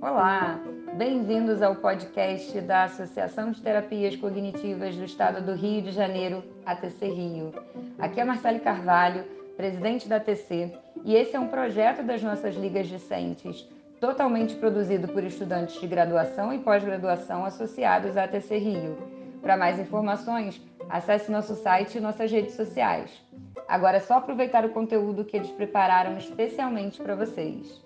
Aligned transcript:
Olá, 0.00 0.58
bem-vindos 0.96 1.62
ao 1.62 1.76
podcast 1.76 2.60
da 2.62 2.84
Associação 2.84 3.52
de 3.52 3.62
Terapias 3.62 4.16
Cognitivas 4.16 4.96
do 4.96 5.04
Estado 5.04 5.46
do 5.46 5.54
Rio 5.54 5.82
de 5.82 5.92
Janeiro, 5.92 6.42
ATC 6.66 7.06
Rio. 7.06 7.54
Aqui 8.00 8.18
é 8.20 8.24
Marcele 8.24 8.58
Carvalho, 8.58 9.22
presidente 9.56 10.08
da 10.08 10.16
ATC, 10.16 10.76
e 11.04 11.14
esse 11.14 11.36
é 11.36 11.40
um 11.40 11.46
projeto 11.46 12.02
das 12.02 12.20
nossas 12.20 12.56
ligas 12.56 12.88
discentes, 12.88 13.64
totalmente 14.00 14.56
produzido 14.56 15.06
por 15.06 15.22
estudantes 15.22 15.80
de 15.80 15.86
graduação 15.86 16.52
e 16.52 16.58
pós-graduação 16.58 17.44
associados 17.44 18.16
à 18.16 18.24
ATC 18.24 18.58
Rio. 18.58 18.98
Para 19.40 19.56
mais 19.56 19.78
informações, 19.78 20.60
acesse 20.88 21.30
nosso 21.30 21.54
site 21.54 21.98
e 21.98 22.00
nossas 22.00 22.32
redes 22.32 22.54
sociais. 22.54 23.29
Agora 23.70 23.98
é 23.98 24.00
só 24.00 24.14
aproveitar 24.14 24.64
o 24.64 24.70
conteúdo 24.70 25.24
que 25.24 25.36
eles 25.36 25.52
prepararam 25.52 26.18
especialmente 26.18 27.00
para 27.00 27.14
vocês. 27.14 27.80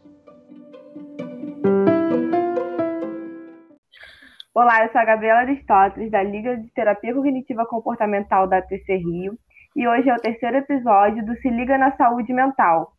Olá, 4.55 4.83
eu 4.83 4.91
sou 4.93 5.01
a 5.03 5.05
Gabriela 5.05 5.41
Aristóteles, 5.41 6.11
da 6.11 6.23
Liga 6.23 6.57
de 6.57 6.73
Terapia 6.73 7.13
Cognitiva 7.13 7.67
Comportamental 7.67 8.47
da 8.47 8.63
TC 8.63 8.97
Rio, 8.97 9.39
e 9.77 9.87
hoje 9.87 10.09
é 10.09 10.15
o 10.15 10.21
terceiro 10.21 10.57
episódio 10.57 11.23
do 11.27 11.37
Se 11.37 11.51
Liga 11.51 11.77
na 11.77 11.95
Saúde 11.99 12.33
Mental. 12.33 12.91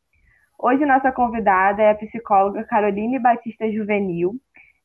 Hoje 0.59 0.86
nossa 0.86 1.11
convidada 1.11 1.81
é 1.81 1.89
a 1.89 1.95
psicóloga 1.95 2.66
Caroline 2.66 3.17
Batista 3.17 3.67
Juvenil. 3.72 4.36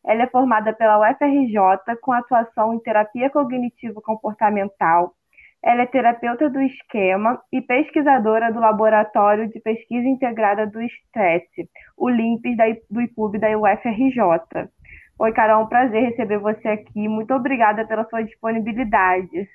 Ela 0.06 0.22
é 0.22 0.26
formada 0.26 0.72
pela 0.72 0.98
UFRJ 0.98 1.96
com 2.00 2.12
atuação 2.12 2.72
em 2.72 2.78
terapia 2.78 3.28
cognitivo 3.28 4.00
comportamental. 4.00 5.14
Ela 5.62 5.82
é 5.82 5.86
terapeuta 5.86 6.48
do 6.48 6.60
esquema 6.62 7.40
e 7.52 7.60
pesquisadora 7.60 8.50
do 8.52 8.60
Laboratório 8.60 9.48
de 9.48 9.60
Pesquisa 9.60 10.08
Integrada 10.08 10.66
do 10.66 10.80
Estresse, 10.80 11.68
o 11.96 12.08
LIMPES 12.08 12.56
do 12.88 13.00
IPUB 13.02 13.38
da 13.38 13.48
UFRJ. 13.58 14.70
Oi, 15.18 15.32
Carol, 15.32 15.60
é 15.60 15.64
um 15.64 15.68
prazer 15.68 16.02
receber 16.02 16.38
você 16.38 16.66
aqui. 16.66 17.06
Muito 17.06 17.34
obrigada 17.34 17.86
pela 17.86 18.08
sua 18.08 18.22
disponibilidade. 18.22 19.48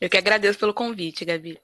Eu 0.00 0.10
que 0.10 0.18
agradeço 0.18 0.58
pelo 0.58 0.74
convite, 0.74 1.24
Gabi. 1.24 1.56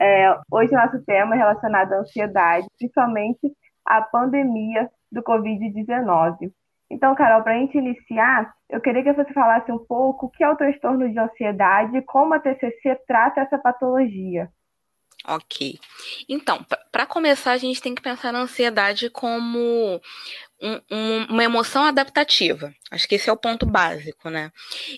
É, 0.00 0.32
hoje 0.50 0.72
nosso 0.72 1.04
tema 1.04 1.34
é 1.34 1.38
relacionado 1.38 1.92
à 1.92 1.98
ansiedade, 1.98 2.66
principalmente 2.78 3.50
à 3.84 4.02
pandemia 4.02 4.88
do 5.10 5.20
Covid-19. 5.22 6.52
Então, 6.94 7.12
Carol, 7.16 7.42
para 7.42 7.56
a 7.56 7.58
gente 7.58 7.76
iniciar, 7.76 8.54
eu 8.70 8.80
queria 8.80 9.02
que 9.02 9.12
você 9.12 9.32
falasse 9.32 9.70
um 9.72 9.84
pouco 9.84 10.26
o 10.26 10.30
que 10.30 10.44
é 10.44 10.48
o 10.48 10.54
transtorno 10.54 11.10
de 11.10 11.18
ansiedade 11.18 11.96
e 11.96 12.02
como 12.02 12.34
a 12.34 12.38
TCC 12.38 12.96
trata 13.04 13.40
essa 13.40 13.58
patologia. 13.58 14.48
Ok. 15.26 15.80
Então, 16.28 16.64
para 16.92 17.04
começar, 17.04 17.50
a 17.50 17.58
gente 17.58 17.82
tem 17.82 17.96
que 17.96 18.02
pensar 18.02 18.32
na 18.32 18.42
ansiedade 18.42 19.10
como 19.10 20.00
um, 20.62 20.80
um, 20.88 21.24
uma 21.30 21.42
emoção 21.42 21.82
adaptativa. 21.82 22.72
Acho 22.92 23.08
que 23.08 23.16
esse 23.16 23.28
é 23.28 23.32
o 23.32 23.36
ponto 23.36 23.66
básico, 23.66 24.30
né? 24.30 24.52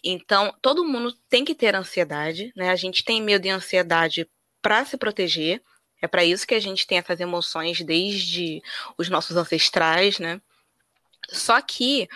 Então, 0.05 0.53
todo 0.61 0.85
mundo 0.85 1.15
tem 1.31 1.47
que 1.47 1.55
ter 1.55 1.75
ansiedade, 1.75 2.53
né? 2.55 2.69
A 2.69 2.77
gente 2.77 3.03
tem 3.03 3.23
medo 3.23 3.47
e 3.47 3.51
ansiedade 3.51 4.29
para 4.61 4.85
se 4.85 4.99
proteger. 4.99 5.63
É 6.03 6.07
para 6.07 6.25
isso 6.25 6.47
que 6.47 6.55
a 6.55 6.61
gente 6.61 6.87
tem 6.87 6.99
essas 6.99 7.21
emoções 7.21 7.81
desde 7.81 8.61
os 8.99 9.09
nossos 9.09 9.35
ancestrais, 9.35 10.19
né? 10.19 10.43
Só 11.29 11.61
que 11.61 12.09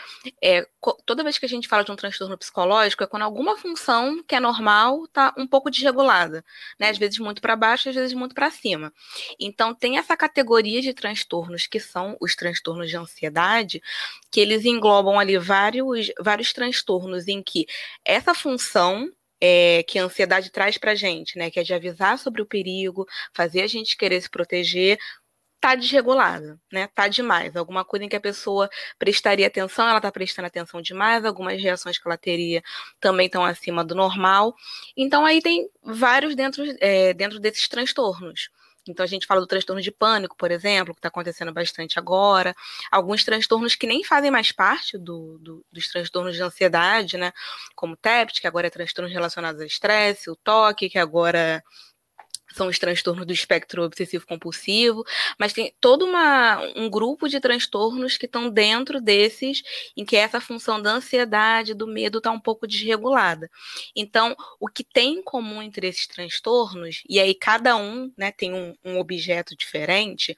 é, 0.42 0.66
toda 1.04 1.24
vez 1.24 1.38
que 1.38 1.46
a 1.46 1.48
gente 1.48 1.68
fala 1.68 1.84
de 1.84 1.90
um 1.90 1.96
transtorno 1.96 2.38
psicológico 2.38 3.02
é 3.02 3.06
quando 3.06 3.22
alguma 3.22 3.56
função 3.56 4.22
que 4.22 4.34
é 4.34 4.40
normal 4.40 5.04
está 5.04 5.34
um 5.36 5.46
pouco 5.46 5.70
desregulada, 5.70 6.44
né? 6.78 6.90
Às 6.90 6.98
vezes 6.98 7.18
muito 7.18 7.40
para 7.40 7.56
baixo, 7.56 7.88
às 7.88 7.94
vezes 7.94 8.14
muito 8.14 8.34
para 8.34 8.50
cima. 8.50 8.92
Então 9.38 9.74
tem 9.74 9.98
essa 9.98 10.16
categoria 10.16 10.80
de 10.80 10.94
transtornos 10.94 11.66
que 11.66 11.80
são 11.80 12.16
os 12.20 12.36
transtornos 12.36 12.88
de 12.88 12.96
ansiedade, 12.96 13.82
que 14.30 14.40
eles 14.40 14.64
englobam 14.64 15.18
ali 15.18 15.38
vários, 15.38 16.10
vários 16.20 16.52
transtornos 16.52 17.28
em 17.28 17.42
que 17.42 17.66
essa 18.04 18.34
função 18.34 19.10
é, 19.40 19.82
que 19.84 19.98
a 19.98 20.04
ansiedade 20.04 20.50
traz 20.50 20.76
para 20.76 20.94
gente, 20.94 21.38
né? 21.38 21.50
Que 21.50 21.60
é 21.60 21.62
de 21.62 21.72
avisar 21.72 22.18
sobre 22.18 22.42
o 22.42 22.46
perigo, 22.46 23.06
fazer 23.32 23.62
a 23.62 23.66
gente 23.66 23.96
querer 23.96 24.20
se 24.20 24.28
proteger, 24.28 24.98
tá 25.60 25.74
desregulada, 25.74 26.58
né? 26.72 26.88
Tá 26.94 27.06
demais. 27.06 27.54
Alguma 27.54 27.84
coisa 27.84 28.04
em 28.04 28.08
que 28.08 28.16
a 28.16 28.20
pessoa 28.20 28.68
prestaria 28.98 29.46
atenção, 29.46 29.88
ela 29.88 30.00
tá 30.00 30.10
prestando 30.10 30.46
atenção 30.46 30.80
demais, 30.80 31.24
algumas 31.24 31.60
reações 31.62 31.98
que 31.98 32.08
ela 32.08 32.16
teria 32.16 32.62
também 32.98 33.26
estão 33.26 33.44
acima 33.44 33.84
do 33.84 33.94
normal. 33.94 34.54
Então 34.96 35.26
aí 35.26 35.42
tem 35.42 35.68
vários 35.82 36.34
dentro, 36.34 36.64
é, 36.80 37.12
dentro 37.12 37.38
desses 37.38 37.68
transtornos. 37.68 38.48
Então 38.88 39.04
a 39.04 39.06
gente 39.06 39.26
fala 39.26 39.40
do 39.40 39.46
transtorno 39.46 39.82
de 39.82 39.90
pânico, 39.90 40.36
por 40.36 40.50
exemplo, 40.50 40.94
que 40.94 40.98
está 40.98 41.08
acontecendo 41.08 41.52
bastante 41.52 41.98
agora. 41.98 42.54
Alguns 42.90 43.24
transtornos 43.24 43.74
que 43.76 43.86
nem 43.86 44.02
fazem 44.02 44.30
mais 44.30 44.52
parte 44.52 44.96
do, 44.96 45.38
do, 45.38 45.64
dos 45.70 45.88
transtornos 45.88 46.34
de 46.34 46.42
ansiedade, 46.42 47.18
né? 47.18 47.32
Como 47.74 47.92
o 47.94 47.96
TEPT, 47.96 48.40
que 48.40 48.46
agora 48.46 48.66
é 48.68 48.70
transtornos 48.70 49.12
relacionados 49.12 49.60
ao 49.60 49.66
estresse, 49.66 50.30
o 50.30 50.36
TOC, 50.36 50.88
que 50.88 50.98
agora 50.98 51.62
são 52.52 52.68
os 52.68 52.78
transtornos 52.78 53.26
do 53.26 53.32
espectro 53.32 53.82
obsessivo 53.82 54.26
compulsivo, 54.26 55.04
mas 55.38 55.52
tem 55.52 55.74
todo 55.80 56.04
uma, 56.04 56.60
um 56.76 56.88
grupo 56.88 57.28
de 57.28 57.40
transtornos 57.40 58.16
que 58.16 58.26
estão 58.26 58.50
dentro 58.50 59.00
desses, 59.00 59.62
em 59.96 60.04
que 60.04 60.16
essa 60.16 60.40
função 60.40 60.80
da 60.80 60.92
ansiedade, 60.92 61.74
do 61.74 61.86
medo 61.86 62.18
está 62.18 62.30
um 62.30 62.40
pouco 62.40 62.66
desregulada. 62.66 63.50
Então, 63.94 64.36
o 64.58 64.68
que 64.68 64.84
tem 64.84 65.14
em 65.14 65.22
comum 65.22 65.62
entre 65.62 65.86
esses 65.86 66.06
transtornos, 66.06 67.02
e 67.08 67.20
aí 67.20 67.34
cada 67.34 67.76
um 67.76 68.12
né, 68.16 68.32
tem 68.32 68.52
um, 68.52 68.74
um 68.84 68.98
objeto 68.98 69.56
diferente, 69.56 70.36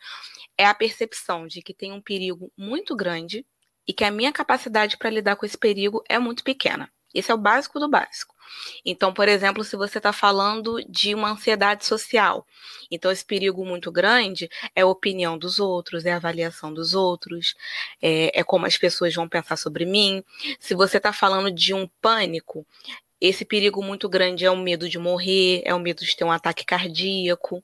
é 0.57 0.67
a 0.67 0.75
percepção 0.75 1.47
de 1.47 1.63
que 1.63 1.75
tem 1.75 1.93
um 1.93 2.01
perigo 2.01 2.53
muito 2.57 2.95
grande 2.95 3.47
e 3.87 3.93
que 3.93 4.05
a 4.05 4.11
minha 4.11 4.33
capacidade 4.33 4.97
para 4.97 5.11
lidar 5.11 5.37
com 5.37 5.47
esse 5.47 5.59
perigo 5.59 6.03
é 6.09 6.19
muito 6.19 6.45
pequena. 6.45 6.91
Esse 7.15 7.31
é 7.31 7.35
o 7.35 7.39
básico 7.39 7.79
do 7.79 7.89
básico. 7.89 8.35
Então, 8.85 9.13
por 9.13 9.29
exemplo, 9.29 9.65
se 9.65 9.77
você 9.77 9.99
está 9.99 10.13
falando 10.13 10.83
de 10.89 11.15
uma 11.15 11.31
ansiedade 11.31 11.85
social, 11.85 12.47
então 12.91 13.11
esse 13.11 13.25
perigo 13.25 13.65
muito 13.65 13.91
grande 13.91 14.49
é 14.75 14.83
a 14.83 14.87
opinião 14.87 15.39
dos 15.39 15.59
outros, 15.59 16.05
é 16.05 16.13
a 16.13 16.17
avaliação 16.17 16.73
dos 16.73 16.95
outros, 16.95 17.55
é, 18.01 18.39
é 18.39 18.45
como 18.45 18.67
as 18.67 18.77
pessoas 18.77 19.15
vão 19.15 19.29
pensar 19.29 19.57
sobre 19.57 19.85
mim. 19.87 20.23
Se 20.61 20.75
você 20.75 20.99
está 20.99 21.13
falando 21.13 21.51
de 21.51 21.73
um 21.73 21.89
pânico, 22.01 22.67
esse 23.23 23.45
perigo 23.45 23.81
muito 23.81 24.09
grande 24.09 24.45
é 24.45 24.51
o 24.51 24.57
medo 24.57 24.89
de 24.89 24.99
morrer, 24.99 25.63
é 25.65 25.73
o 25.73 25.79
medo 25.79 26.05
de 26.05 26.17
ter 26.17 26.25
um 26.25 26.33
ataque 26.33 26.67
cardíaco. 26.67 27.63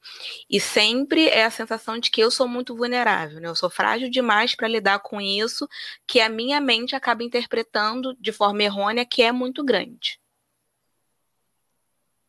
E 0.48 0.60
sempre 0.60 1.28
é 1.28 1.44
a 1.44 1.50
sensação 1.50 1.98
de 1.98 2.12
que 2.12 2.20
eu 2.20 2.30
sou 2.30 2.46
muito 2.46 2.76
vulnerável, 2.76 3.40
né? 3.40 3.48
Eu 3.48 3.56
sou 3.56 3.68
frágil 3.68 4.08
demais 4.08 4.54
para 4.54 4.68
lidar 4.68 5.00
com 5.00 5.20
isso, 5.20 5.68
que 6.06 6.20
a 6.20 6.28
minha 6.28 6.60
mente 6.60 6.94
acaba 6.94 7.24
interpretando 7.24 8.16
de 8.20 8.30
forma 8.30 8.62
errônea 8.62 9.04
que 9.04 9.20
é 9.20 9.32
muito 9.32 9.64
grande. 9.64 10.20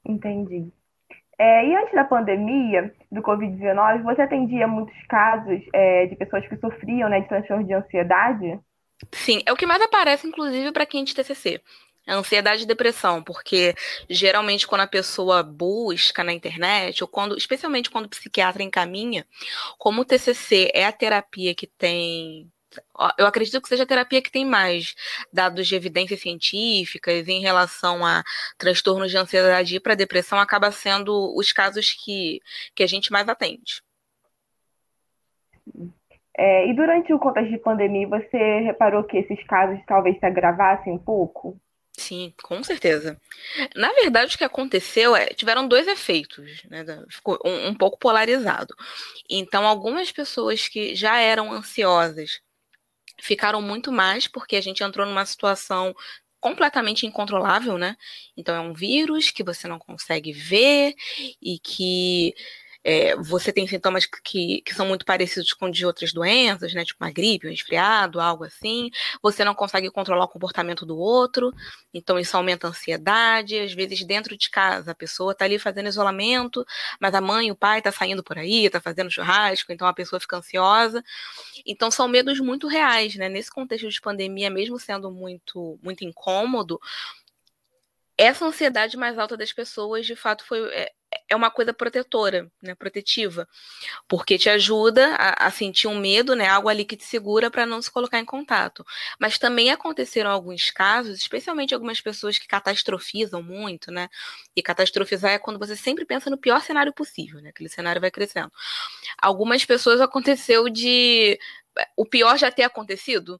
Entendi. 0.03 0.68
É, 1.38 1.68
e 1.68 1.75
antes 1.75 1.94
da 1.94 2.06
pandemia 2.06 2.91
do 3.12 3.22
Covid-19, 3.22 4.01
você 4.01 4.23
atendia 4.23 4.68
muitos 4.68 5.00
casos 5.06 5.62
é, 5.72 6.07
de 6.07 6.16
pessoas 6.16 6.47
que 6.47 6.57
sofriam 6.57 7.07
né, 7.07 7.22
de 7.22 7.28
transtorno 7.28 7.63
de 7.63 7.73
ansiedade? 7.73 8.59
Sim, 9.12 9.41
é 9.45 9.53
o 9.53 9.56
que 9.56 9.68
mais 9.68 9.81
aparece, 9.84 10.28
inclusive, 10.28 10.72
para 10.72 10.85
quem 10.88 11.01
é 11.01 11.06
de 11.06 11.13
TCC. 11.13 11.62
A 12.09 12.15
ansiedade 12.15 12.63
e 12.63 12.65
depressão, 12.65 13.23
porque 13.23 13.75
geralmente 14.09 14.67
quando 14.67 14.81
a 14.81 14.87
pessoa 14.87 15.43
busca 15.43 16.23
na 16.23 16.33
internet, 16.33 17.03
ou 17.03 17.07
quando, 17.07 17.37
especialmente 17.37 17.89
quando 17.89 18.05
o 18.05 18.09
psiquiatra 18.09 18.63
encaminha, 18.63 19.25
como 19.77 20.01
o 20.01 20.05
TCC 20.05 20.71
é 20.73 20.85
a 20.85 20.91
terapia 20.91 21.53
que 21.53 21.67
tem 21.67 22.51
eu 23.17 23.25
acredito 23.25 23.61
que 23.61 23.67
seja 23.67 23.83
a 23.83 23.87
terapia 23.87 24.21
que 24.21 24.31
tem 24.31 24.45
mais 24.45 24.95
dados 25.33 25.67
de 25.67 25.75
evidências 25.75 26.19
científicas 26.21 27.27
em 27.27 27.41
relação 27.41 28.05
a 28.05 28.23
transtornos 28.57 29.09
de 29.09 29.17
ansiedade 29.17 29.75
e 29.75 29.79
para 29.79 29.95
depressão, 29.95 30.39
acaba 30.39 30.71
sendo 30.71 31.35
os 31.35 31.51
casos 31.51 31.91
que, 31.93 32.39
que 32.75 32.83
a 32.83 32.87
gente 32.87 33.11
mais 33.11 33.27
atende. 33.27 33.81
É, 36.38 36.67
e 36.67 36.73
durante 36.73 37.13
o 37.13 37.19
contexto 37.19 37.51
de 37.51 37.57
pandemia, 37.57 38.07
você 38.07 38.59
reparou 38.59 39.03
que 39.03 39.17
esses 39.17 39.44
casos 39.45 39.79
talvez 39.85 40.17
se 40.19 40.25
agravassem 40.25 40.94
um 40.94 40.97
pouco? 40.97 41.59
Sim, 42.00 42.34
com 42.42 42.63
certeza. 42.63 43.19
Na 43.75 43.92
verdade, 43.94 44.36
o 44.36 44.38
que 44.38 44.44
aconteceu 44.44 45.16
é 45.16 45.28
tiveram 45.28 45.68
dois 45.68 45.88
efeitos, 45.88 46.63
né? 46.69 46.86
Ficou 47.10 47.38
um, 47.46 47.68
um 47.69 47.75
pouco 47.75 48.00
polarizado. 48.00 48.74
Então, 49.30 49.68
algumas 49.68 50.12
pessoas 50.12 50.68
que 50.68 50.96
já 50.96 51.18
eram 51.19 51.51
ansiosas 51.51 52.40
ficaram 53.22 53.62
muito 53.62 53.92
mais 53.92 54.28
porque 54.28 54.56
a 54.56 54.62
gente 54.62 54.84
entrou 54.84 55.06
numa 55.06 55.25
situação 55.25 55.96
completamente 56.40 57.06
incontrolável, 57.06 57.78
né? 57.78 57.98
Então 58.38 58.56
é 58.56 58.60
um 58.62 58.74
vírus 58.74 59.31
que 59.31 59.44
você 59.44 59.68
não 59.68 59.80
consegue 59.80 60.31
ver 60.31 60.96
e 61.42 61.60
que 61.60 62.34
é, 62.83 63.15
você 63.17 63.51
tem 63.51 63.67
sintomas 63.67 64.05
que, 64.05 64.61
que 64.61 64.73
são 64.73 64.87
muito 64.87 65.05
parecidos 65.05 65.51
com 65.53 65.69
de 65.69 65.85
outras 65.85 66.13
doenças, 66.13 66.73
né? 66.73 66.85
Tipo 66.85 67.03
uma 67.03 67.11
gripe, 67.11 67.47
um 67.47 67.49
resfriado, 67.49 68.19
algo 68.21 68.45
assim. 68.45 68.89
Você 69.21 69.43
não 69.43 69.53
consegue 69.53 69.91
controlar 69.91 70.25
o 70.25 70.29
comportamento 70.29 70.85
do 70.85 70.97
outro, 70.97 71.53
então 71.93 72.17
isso 72.17 72.35
aumenta 72.37 72.67
a 72.67 72.69
ansiedade. 72.69 73.59
Às 73.59 73.73
vezes, 73.73 74.05
dentro 74.05 74.37
de 74.37 74.49
casa, 74.49 74.91
a 74.91 74.95
pessoa 74.95 75.33
está 75.33 75.45
ali 75.45 75.59
fazendo 75.59 75.89
isolamento, 75.89 76.65
mas 76.99 77.13
a 77.13 77.21
mãe, 77.21 77.51
o 77.51 77.55
pai 77.55 77.79
está 77.79 77.91
saindo 77.91 78.23
por 78.23 78.37
aí, 78.37 78.65
está 78.65 78.79
fazendo 78.79 79.11
churrasco, 79.11 79.71
então 79.73 79.87
a 79.87 79.93
pessoa 79.93 80.19
fica 80.19 80.37
ansiosa. 80.37 81.03
Então, 81.65 81.91
são 81.91 82.07
medos 82.07 82.39
muito 82.39 82.67
reais, 82.67 83.15
né? 83.15 83.27
Nesse 83.27 83.51
contexto 83.51 83.89
de 83.89 84.01
pandemia, 84.01 84.49
mesmo 84.49 84.79
sendo 84.79 85.11
muito, 85.11 85.77
muito 85.83 86.03
incômodo, 86.05 86.79
essa 88.17 88.45
ansiedade 88.45 88.97
mais 88.97 89.17
alta 89.17 89.37
das 89.37 89.53
pessoas, 89.53 90.05
de 90.05 90.13
fato, 90.13 90.43
foi 90.45 90.59
é, 90.73 90.91
é 91.29 91.35
uma 91.35 91.51
coisa 91.51 91.71
protetora, 91.73 92.51
né, 92.61 92.73
protetiva, 92.73 93.47
porque 94.07 94.37
te 94.37 94.49
ajuda 94.49 95.15
a, 95.15 95.47
a 95.47 95.51
sentir 95.51 95.87
um 95.87 95.97
medo, 95.99 96.35
né, 96.35 96.47
algo 96.47 96.67
ali 96.67 96.83
que 96.83 96.97
te 96.97 97.03
segura 97.03 97.51
para 97.51 97.65
não 97.65 97.81
se 97.81 97.91
colocar 97.91 98.19
em 98.19 98.25
contato. 98.25 98.85
Mas 99.19 99.37
também 99.37 99.71
aconteceram 99.71 100.31
alguns 100.31 100.71
casos, 100.71 101.17
especialmente 101.19 101.73
algumas 101.73 102.01
pessoas 102.01 102.39
que 102.39 102.47
catastrofizam 102.47 103.43
muito, 103.43 103.91
né, 103.91 104.09
e 104.55 104.61
catastrofizar 104.63 105.31
é 105.31 105.39
quando 105.39 105.59
você 105.59 105.75
sempre 105.75 106.05
pensa 106.05 106.29
no 106.29 106.37
pior 106.37 106.61
cenário 106.61 106.91
possível, 106.93 107.39
né, 107.41 107.49
aquele 107.49 107.69
cenário 107.69 108.01
vai 108.01 108.11
crescendo. 108.11 108.51
Algumas 109.21 109.63
pessoas 109.63 110.01
aconteceu 110.01 110.69
de 110.69 111.39
o 111.95 112.05
pior 112.05 112.37
já 112.37 112.51
ter 112.51 112.63
acontecido. 112.63 113.39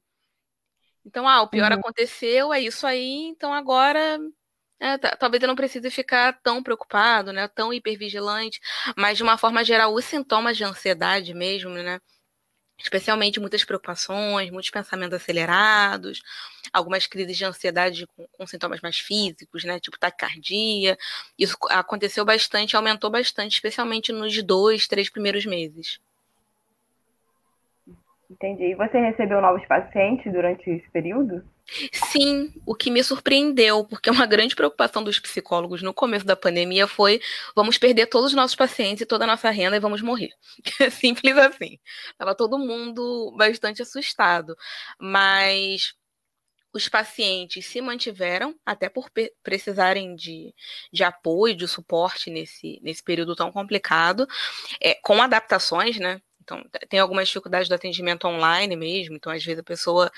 Então, 1.04 1.26
ah, 1.26 1.42
o 1.42 1.48
pior 1.48 1.72
uhum. 1.72 1.78
aconteceu, 1.78 2.52
é 2.52 2.60
isso 2.60 2.86
aí, 2.86 3.24
então 3.24 3.52
agora 3.52 4.18
é, 4.80 4.96
talvez 4.96 5.42
eu 5.42 5.46
não 5.48 5.54
precise 5.54 5.90
ficar 5.90 6.32
tão 6.42 6.62
preocupado, 6.62 7.32
né? 7.34 7.46
Tão 7.48 7.70
hipervigilante, 7.72 8.58
mas 8.96 9.18
de 9.18 9.22
uma 9.22 9.36
forma 9.36 9.62
geral, 9.62 9.92
os 9.92 10.06
sintomas 10.06 10.56
de 10.56 10.64
ansiedade 10.64 11.34
mesmo, 11.34 11.70
né? 11.74 12.00
Especialmente 12.78 13.38
muitas 13.38 13.62
preocupações, 13.62 14.50
muitos 14.50 14.70
pensamentos 14.70 15.14
acelerados, 15.14 16.22
algumas 16.72 17.06
crises 17.06 17.36
de 17.36 17.44
ansiedade 17.44 18.06
com, 18.06 18.26
com 18.32 18.46
sintomas 18.46 18.80
mais 18.80 18.98
físicos, 18.98 19.64
né? 19.64 19.78
Tipo 19.78 19.98
taquicardia. 19.98 20.96
Isso 21.38 21.58
aconteceu 21.68 22.24
bastante, 22.24 22.74
aumentou 22.74 23.10
bastante, 23.10 23.52
especialmente 23.52 24.12
nos 24.12 24.42
dois, 24.42 24.88
três 24.88 25.10
primeiros 25.10 25.44
meses. 25.44 26.00
Entendi. 28.30 28.64
E 28.64 28.74
você 28.74 28.98
recebeu 28.98 29.42
novos 29.42 29.66
pacientes 29.66 30.32
durante 30.32 30.70
esse 30.70 30.88
período? 30.90 31.44
Sim, 31.92 32.52
o 32.66 32.74
que 32.74 32.90
me 32.90 33.02
surpreendeu, 33.02 33.84
porque 33.84 34.10
uma 34.10 34.26
grande 34.26 34.56
preocupação 34.56 35.02
dos 35.04 35.18
psicólogos 35.18 35.82
no 35.82 35.94
começo 35.94 36.26
da 36.26 36.36
pandemia 36.36 36.86
foi: 36.86 37.20
vamos 37.54 37.78
perder 37.78 38.06
todos 38.06 38.30
os 38.30 38.36
nossos 38.36 38.56
pacientes 38.56 39.02
e 39.02 39.06
toda 39.06 39.24
a 39.24 39.26
nossa 39.26 39.50
renda 39.50 39.76
e 39.76 39.80
vamos 39.80 40.02
morrer. 40.02 40.30
Simples 40.90 41.36
assim. 41.36 41.78
Tava 42.18 42.34
todo 42.34 42.58
mundo 42.58 43.34
bastante 43.36 43.82
assustado. 43.82 44.56
Mas 44.98 45.94
os 46.72 46.88
pacientes 46.88 47.66
se 47.66 47.80
mantiveram, 47.80 48.54
até 48.64 48.88
por 48.88 49.10
precisarem 49.42 50.14
de, 50.14 50.54
de 50.92 51.02
apoio, 51.04 51.56
de 51.56 51.66
suporte 51.66 52.30
nesse, 52.30 52.78
nesse 52.82 53.02
período 53.02 53.34
tão 53.34 53.50
complicado, 53.50 54.26
é, 54.80 54.94
com 54.94 55.20
adaptações, 55.20 55.98
né? 55.98 56.20
Então, 56.42 56.64
tem 56.88 56.98
algumas 56.98 57.28
dificuldades 57.28 57.68
do 57.68 57.74
atendimento 57.74 58.26
online 58.26 58.74
mesmo, 58.76 59.14
então, 59.16 59.32
às 59.32 59.44
vezes, 59.44 59.60
a 59.60 59.64
pessoa 59.64 60.10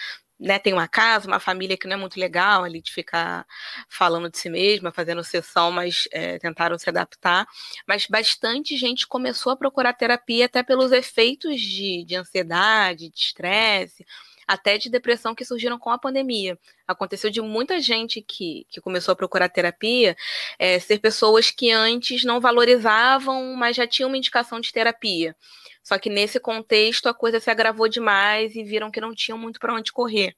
né, 0.43 0.59
tem 0.59 0.73
uma 0.73 0.89
casa, 0.89 1.29
uma 1.29 1.39
família 1.39 1.77
que 1.77 1.87
não 1.87 1.94
é 1.94 1.99
muito 1.99 2.19
legal 2.19 2.65
ali 2.65 2.83
de 2.83 2.93
ficar 2.93 3.47
falando 3.89 4.29
de 4.29 4.39
si 4.39 4.50
mesma, 4.50 4.91
fazendo 4.91 5.23
sessão, 5.23 5.71
mas 5.71 6.09
é, 6.11 6.39
tentaram 6.39 6.77
se 6.77 6.91
adaptar. 6.91 7.47
Mas 7.87 8.06
bastante 8.06 8.77
gente 8.77 9.06
começou 9.06 9.53
a 9.53 9.56
procurar 9.56 9.93
terapia 9.93 10.47
até 10.47 10.62
pelos 10.62 10.91
efeitos 10.91 11.61
de, 11.61 12.05
de 12.05 12.17
ansiedade, 12.17 13.09
de 13.09 13.19
estresse, 13.19 14.05
até 14.47 14.77
de 14.77 14.91
depressão 14.91 15.35
que 15.35 15.44
surgiram 15.44 15.79
com 15.79 15.91
a 15.91 15.99
pandemia. 15.99 16.59
Aconteceu 16.89 17.31
de 17.31 17.41
muita 17.41 17.81
gente 17.81 18.21
que, 18.21 18.67
que 18.69 18.81
começou 18.81 19.12
a 19.12 19.17
procurar 19.17 19.49
terapia 19.49 20.17
é, 20.59 20.79
ser 20.81 20.99
pessoas 20.99 21.53
que 21.53 21.71
antes 21.71 22.25
não 22.25 22.41
valorizavam, 22.41 23.55
mas 23.55 23.77
já 23.77 23.87
tinham 23.87 24.09
uma 24.09 24.19
indicação 24.19 24.61
de 24.61 24.73
terapia. 24.73 25.37
Só 25.82 25.99
que 25.99 26.08
nesse 26.08 26.38
contexto 26.38 27.08
a 27.08 27.14
coisa 27.14 27.40
se 27.40 27.50
agravou 27.50 27.88
demais 27.88 28.55
e 28.55 28.62
viram 28.62 28.90
que 28.90 29.00
não 29.00 29.14
tinham 29.14 29.38
muito 29.38 29.58
para 29.58 29.75
onde 29.75 29.93
correr. 29.93 30.34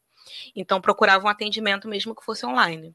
Então 0.56 0.80
procuravam 0.80 1.26
um 1.26 1.30
atendimento 1.30 1.88
mesmo 1.88 2.14
que 2.14 2.24
fosse 2.24 2.46
online. 2.46 2.94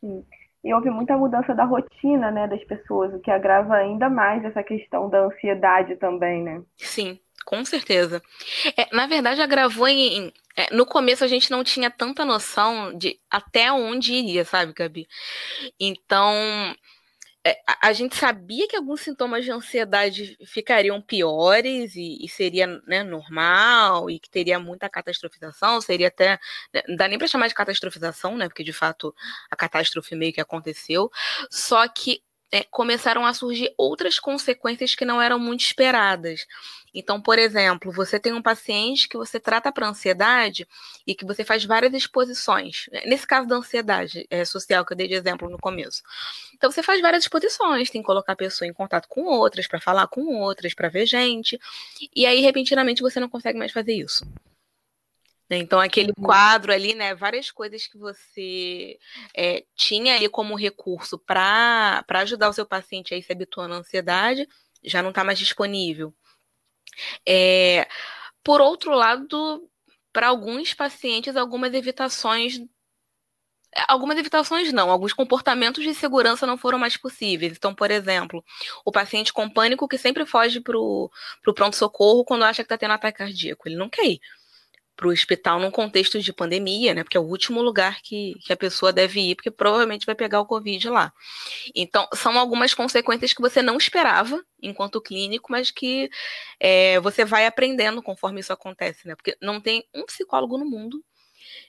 Sim. 0.00 0.24
E 0.64 0.72
houve 0.72 0.90
muita 0.90 1.16
mudança 1.16 1.54
da 1.54 1.64
rotina, 1.64 2.30
né, 2.30 2.46
das 2.46 2.62
pessoas, 2.64 3.12
o 3.12 3.18
que 3.18 3.30
agrava 3.30 3.74
ainda 3.74 4.08
mais 4.08 4.44
essa 4.44 4.62
questão 4.62 5.10
da 5.10 5.24
ansiedade 5.24 5.96
também, 5.96 6.40
né? 6.40 6.62
Sim, 6.76 7.18
com 7.44 7.64
certeza. 7.64 8.22
É, 8.76 8.94
na 8.94 9.08
verdade, 9.08 9.42
agravou 9.42 9.88
em. 9.88 10.32
É, 10.56 10.72
no 10.72 10.86
começo 10.86 11.24
a 11.24 11.26
gente 11.26 11.50
não 11.50 11.64
tinha 11.64 11.90
tanta 11.90 12.24
noção 12.24 12.96
de 12.96 13.18
até 13.28 13.72
onde 13.72 14.12
iria, 14.12 14.44
sabe, 14.44 14.72
Gabi? 14.72 15.08
Então, 15.80 16.32
a, 17.80 17.92
gente 17.92 18.16
sabia 18.16 18.68
que 18.68 18.76
alguns 18.76 19.00
sintomas 19.00 19.44
de 19.44 19.50
ansiedade 19.50 20.36
ficariam 20.46 21.02
piores 21.02 21.96
e, 21.96 22.24
e 22.24 22.28
seria 22.28 22.68
né, 22.86 23.02
normal 23.02 24.08
e 24.08 24.20
que 24.20 24.30
teria 24.30 24.60
muita 24.60 24.88
catastrofização, 24.88 25.80
seria 25.80 26.06
até. 26.06 26.38
Né, 26.72 26.82
não 26.86 26.94
dá 26.96 27.08
nem 27.08 27.18
para 27.18 27.26
chamar 27.26 27.48
de 27.48 27.54
catastrofização, 27.54 28.36
né? 28.36 28.48
Porque 28.48 28.62
de 28.62 28.72
fato 28.72 29.12
a 29.50 29.56
catástrofe 29.56 30.14
meio 30.14 30.32
que 30.32 30.40
aconteceu. 30.40 31.10
Só 31.50 31.88
que 31.88 32.22
é, 32.52 32.62
começaram 32.64 33.26
a 33.26 33.34
surgir 33.34 33.72
outras 33.76 34.20
consequências 34.20 34.94
que 34.94 35.04
não 35.04 35.20
eram 35.20 35.38
muito 35.38 35.64
esperadas. 35.64 36.46
Então, 36.94 37.20
por 37.20 37.38
exemplo, 37.38 37.90
você 37.90 38.20
tem 38.20 38.32
um 38.32 38.42
paciente 38.42 39.08
que 39.08 39.16
você 39.16 39.40
trata 39.40 39.72
para 39.72 39.88
ansiedade 39.88 40.66
e 41.06 41.14
que 41.14 41.24
você 41.24 41.44
faz 41.44 41.64
várias 41.64 41.94
exposições. 41.94 42.86
Nesse 43.06 43.26
caso 43.26 43.48
da 43.48 43.56
ansiedade 43.56 44.26
é, 44.28 44.44
social, 44.44 44.84
que 44.84 44.92
eu 44.92 44.96
dei 44.96 45.08
de 45.08 45.14
exemplo 45.14 45.48
no 45.48 45.58
começo. 45.58 46.02
Então, 46.54 46.70
você 46.70 46.82
faz 46.82 47.00
várias 47.00 47.24
exposições, 47.24 47.90
tem 47.90 48.02
que 48.02 48.06
colocar 48.06 48.34
a 48.34 48.36
pessoa 48.36 48.68
em 48.68 48.72
contato 48.72 49.08
com 49.08 49.24
outras, 49.24 49.66
para 49.66 49.80
falar 49.80 50.06
com 50.06 50.22
outras, 50.40 50.74
para 50.74 50.88
ver 50.88 51.06
gente. 51.06 51.58
E 52.14 52.26
aí, 52.26 52.40
repentinamente, 52.40 53.02
você 53.02 53.18
não 53.18 53.28
consegue 53.28 53.58
mais 53.58 53.72
fazer 53.72 53.94
isso. 53.94 54.26
Né? 55.52 55.58
Então, 55.58 55.78
aquele 55.78 56.12
uhum. 56.16 56.24
quadro 56.24 56.72
ali, 56.72 56.94
né? 56.94 57.14
Várias 57.14 57.50
coisas 57.50 57.86
que 57.86 57.98
você 57.98 58.98
é, 59.36 59.64
tinha 59.76 60.14
ali 60.16 60.26
como 60.26 60.54
recurso 60.56 61.18
para 61.18 62.04
ajudar 62.08 62.48
o 62.48 62.54
seu 62.54 62.64
paciente 62.64 63.12
a 63.12 63.18
ir 63.18 63.22
se 63.22 63.32
habituando 63.32 63.74
à 63.74 63.76
ansiedade, 63.78 64.48
já 64.82 65.02
não 65.02 65.10
está 65.10 65.22
mais 65.22 65.38
disponível. 65.38 66.14
É, 67.26 67.88
por 68.44 68.60
outro 68.60 68.94
lado, 68.94 69.68
para 70.12 70.28
alguns 70.28 70.74
pacientes, 70.74 71.36
algumas 71.36 71.74
evitações. 71.74 72.60
Algumas 73.88 74.18
evitações 74.18 74.70
não, 74.70 74.90
alguns 74.90 75.14
comportamentos 75.14 75.82
de 75.82 75.94
segurança 75.94 76.46
não 76.46 76.58
foram 76.58 76.78
mais 76.78 76.96
possíveis. 76.98 77.54
Então, 77.56 77.74
por 77.74 77.90
exemplo, 77.90 78.44
o 78.84 78.92
paciente 78.92 79.32
com 79.32 79.48
pânico 79.48 79.88
que 79.88 79.96
sempre 79.96 80.26
foge 80.26 80.60
para 80.60 80.76
o 80.78 81.10
pronto-socorro 81.54 82.24
quando 82.24 82.44
acha 82.44 82.62
que 82.62 82.66
está 82.66 82.76
tendo 82.76 82.92
ataque 82.92 83.18
cardíaco. 83.18 83.66
Ele 83.66 83.76
não 83.76 83.88
quer 83.88 84.04
ir 84.04 84.20
para 84.96 85.08
o 85.08 85.10
hospital 85.10 85.58
num 85.58 85.70
contexto 85.70 86.20
de 86.20 86.32
pandemia, 86.32 86.94
né? 86.94 87.02
Porque 87.02 87.16
é 87.16 87.20
o 87.20 87.24
último 87.24 87.62
lugar 87.62 88.00
que, 88.02 88.34
que 88.44 88.52
a 88.52 88.56
pessoa 88.56 88.92
deve 88.92 89.20
ir, 89.20 89.34
porque 89.34 89.50
provavelmente 89.50 90.06
vai 90.06 90.14
pegar 90.14 90.40
o 90.40 90.46
Covid 90.46 90.88
lá. 90.90 91.12
Então, 91.74 92.06
são 92.14 92.38
algumas 92.38 92.74
consequências 92.74 93.32
que 93.32 93.40
você 93.40 93.62
não 93.62 93.76
esperava 93.76 94.44
enquanto 94.62 95.00
clínico, 95.00 95.50
mas 95.50 95.70
que 95.70 96.10
é, 96.60 97.00
você 97.00 97.24
vai 97.24 97.46
aprendendo 97.46 98.02
conforme 98.02 98.40
isso 98.40 98.52
acontece, 98.52 99.06
né? 99.06 99.14
Porque 99.14 99.36
não 99.40 99.60
tem 99.60 99.84
um 99.94 100.04
psicólogo 100.04 100.58
no 100.58 100.64
mundo 100.64 101.02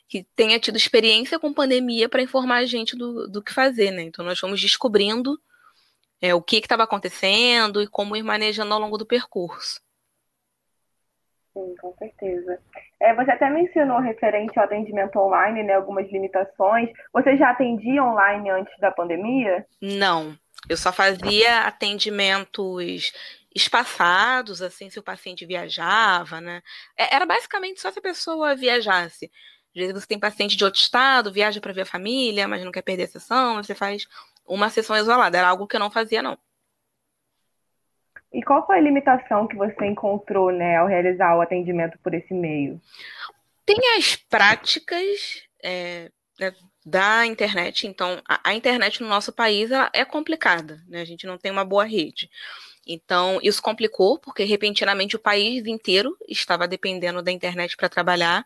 que 0.07 0.25
tenha 0.35 0.59
tido 0.59 0.77
experiência 0.77 1.39
com 1.39 1.53
pandemia 1.53 2.07
para 2.07 2.21
informar 2.21 2.57
a 2.57 2.65
gente 2.65 2.95
do, 2.95 3.27
do 3.27 3.41
que 3.41 3.53
fazer, 3.53 3.91
né? 3.91 4.03
Então, 4.03 4.23
nós 4.23 4.37
fomos 4.37 4.61
descobrindo 4.61 5.39
é, 6.21 6.35
o 6.35 6.41
que 6.41 6.57
estava 6.57 6.83
acontecendo 6.83 7.81
e 7.81 7.87
como 7.87 8.15
ir 8.15 8.23
manejando 8.23 8.73
ao 8.73 8.79
longo 8.79 8.97
do 8.97 9.05
percurso. 9.05 9.81
Sim, 11.53 11.75
com 11.79 11.95
certeza. 11.97 12.59
É, 13.03 13.13
você 13.13 13.31
até 13.31 13.49
mencionou 13.49 13.99
referente 13.99 14.57
ao 14.57 14.63
atendimento 14.63 15.19
online, 15.19 15.61
né? 15.61 15.73
Algumas 15.73 16.09
limitações. 16.09 16.89
Você 17.11 17.35
já 17.35 17.49
atendia 17.49 18.01
online 18.01 18.49
antes 18.49 18.73
da 18.79 18.91
pandemia? 18.91 19.65
Não. 19.81 20.33
Eu 20.69 20.77
só 20.77 20.93
fazia 20.93 21.67
atendimentos 21.67 23.11
espaçados, 23.53 24.61
assim, 24.61 24.89
se 24.89 24.97
o 24.97 25.03
paciente 25.03 25.45
viajava, 25.45 26.39
né? 26.39 26.61
É, 26.97 27.13
era 27.13 27.25
basicamente 27.25 27.81
só 27.81 27.91
se 27.91 27.99
a 27.99 28.01
pessoa 28.01 28.55
viajasse. 28.55 29.29
Às 29.75 29.81
vezes 29.81 29.93
você 29.93 30.07
tem 30.07 30.17
paciente 30.17 30.55
de 30.55 30.63
outro 30.63 30.79
estado, 30.79 31.29
viaja 31.29 31.59
para 31.59 31.73
ver 31.73 31.81
a 31.81 31.85
família, 31.85 32.47
mas 32.47 32.63
não 32.63 32.71
quer 32.71 32.83
perder 32.83 33.03
a 33.03 33.07
sessão, 33.07 33.61
você 33.61 33.75
faz 33.75 34.07
uma 34.45 34.69
sessão 34.69 34.95
isolada. 34.95 35.37
Era 35.37 35.49
algo 35.49 35.67
que 35.67 35.75
eu 35.75 35.79
não 35.81 35.91
fazia, 35.91 36.21
não. 36.21 36.37
E 38.33 38.41
qual 38.41 38.65
foi 38.65 38.77
a 38.77 38.81
limitação 38.81 39.47
que 39.47 39.55
você 39.55 39.85
encontrou, 39.85 40.51
né, 40.51 40.77
ao 40.77 40.87
realizar 40.87 41.37
o 41.37 41.41
atendimento 41.41 41.97
por 41.99 42.13
esse 42.13 42.33
meio? 42.33 42.81
Tem 43.65 43.77
as 43.97 44.15
práticas, 44.15 45.43
é, 45.63 46.09
né, 46.39 46.51
da 46.85 47.25
internet. 47.25 47.87
Então, 47.87 48.21
a, 48.27 48.49
a, 48.49 48.53
internet 48.53 49.01
no 49.01 49.07
nosso 49.07 49.31
país 49.31 49.69
é 49.93 50.03
complicada, 50.03 50.81
né? 50.87 51.01
A 51.01 51.05
gente 51.05 51.25
não 51.25 51.37
tem 51.37 51.51
uma 51.51 51.63
boa 51.63 51.85
rede. 51.85 52.29
Então, 52.85 53.39
isso 53.41 53.61
complicou, 53.61 54.19
porque 54.19 54.43
repentinamente 54.43 55.15
o 55.15 55.19
país 55.19 55.65
inteiro 55.65 56.17
estava 56.27 56.67
dependendo 56.67 57.21
da 57.21 57.31
internet 57.31 57.77
para 57.77 57.87
trabalhar. 57.87 58.43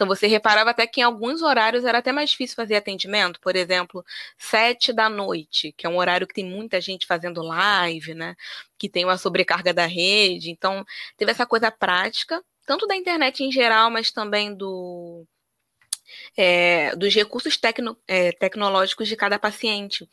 Então, 0.00 0.08
você 0.08 0.26
reparava 0.26 0.70
até 0.70 0.86
que 0.86 1.02
em 1.02 1.04
alguns 1.04 1.42
horários 1.42 1.84
era 1.84 1.98
até 1.98 2.10
mais 2.10 2.30
difícil 2.30 2.56
fazer 2.56 2.74
atendimento. 2.74 3.38
Por 3.38 3.54
exemplo, 3.54 4.02
sete 4.38 4.94
da 4.94 5.10
noite, 5.10 5.74
que 5.76 5.86
é 5.86 5.90
um 5.90 5.98
horário 5.98 6.26
que 6.26 6.32
tem 6.32 6.42
muita 6.46 6.80
gente 6.80 7.06
fazendo 7.06 7.42
live, 7.42 8.14
né? 8.14 8.34
Que 8.78 8.88
tem 8.88 9.04
uma 9.04 9.18
sobrecarga 9.18 9.74
da 9.74 9.84
rede. 9.84 10.50
Então, 10.50 10.86
teve 11.18 11.32
essa 11.32 11.44
coisa 11.44 11.70
prática, 11.70 12.42
tanto 12.64 12.86
da 12.86 12.96
internet 12.96 13.44
em 13.44 13.52
geral, 13.52 13.90
mas 13.90 14.10
também 14.10 14.54
do 14.54 15.26
é, 16.34 16.96
dos 16.96 17.14
recursos 17.14 17.58
tecno, 17.58 17.94
é, 18.08 18.32
tecnológicos 18.32 19.06
de 19.06 19.16
cada 19.16 19.38
paciente. 19.38 20.08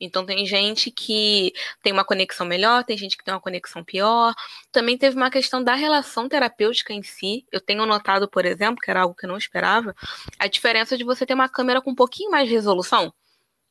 Então, 0.00 0.24
tem 0.24 0.46
gente 0.46 0.90
que 0.90 1.52
tem 1.82 1.92
uma 1.92 2.04
conexão 2.04 2.46
melhor, 2.46 2.84
tem 2.84 2.96
gente 2.96 3.16
que 3.16 3.24
tem 3.24 3.34
uma 3.34 3.40
conexão 3.40 3.84
pior. 3.84 4.34
Também 4.72 4.96
teve 4.96 5.16
uma 5.16 5.30
questão 5.30 5.62
da 5.62 5.74
relação 5.74 6.28
terapêutica 6.28 6.92
em 6.92 7.02
si. 7.02 7.44
Eu 7.52 7.60
tenho 7.60 7.84
notado, 7.86 8.28
por 8.28 8.44
exemplo, 8.44 8.80
que 8.80 8.90
era 8.90 9.02
algo 9.02 9.14
que 9.14 9.26
eu 9.26 9.28
não 9.28 9.36
esperava, 9.36 9.94
a 10.38 10.46
diferença 10.46 10.96
de 10.96 11.04
você 11.04 11.26
ter 11.26 11.34
uma 11.34 11.48
câmera 11.48 11.80
com 11.80 11.90
um 11.90 11.94
pouquinho 11.94 12.30
mais 12.30 12.48
de 12.48 12.54
resolução. 12.54 13.12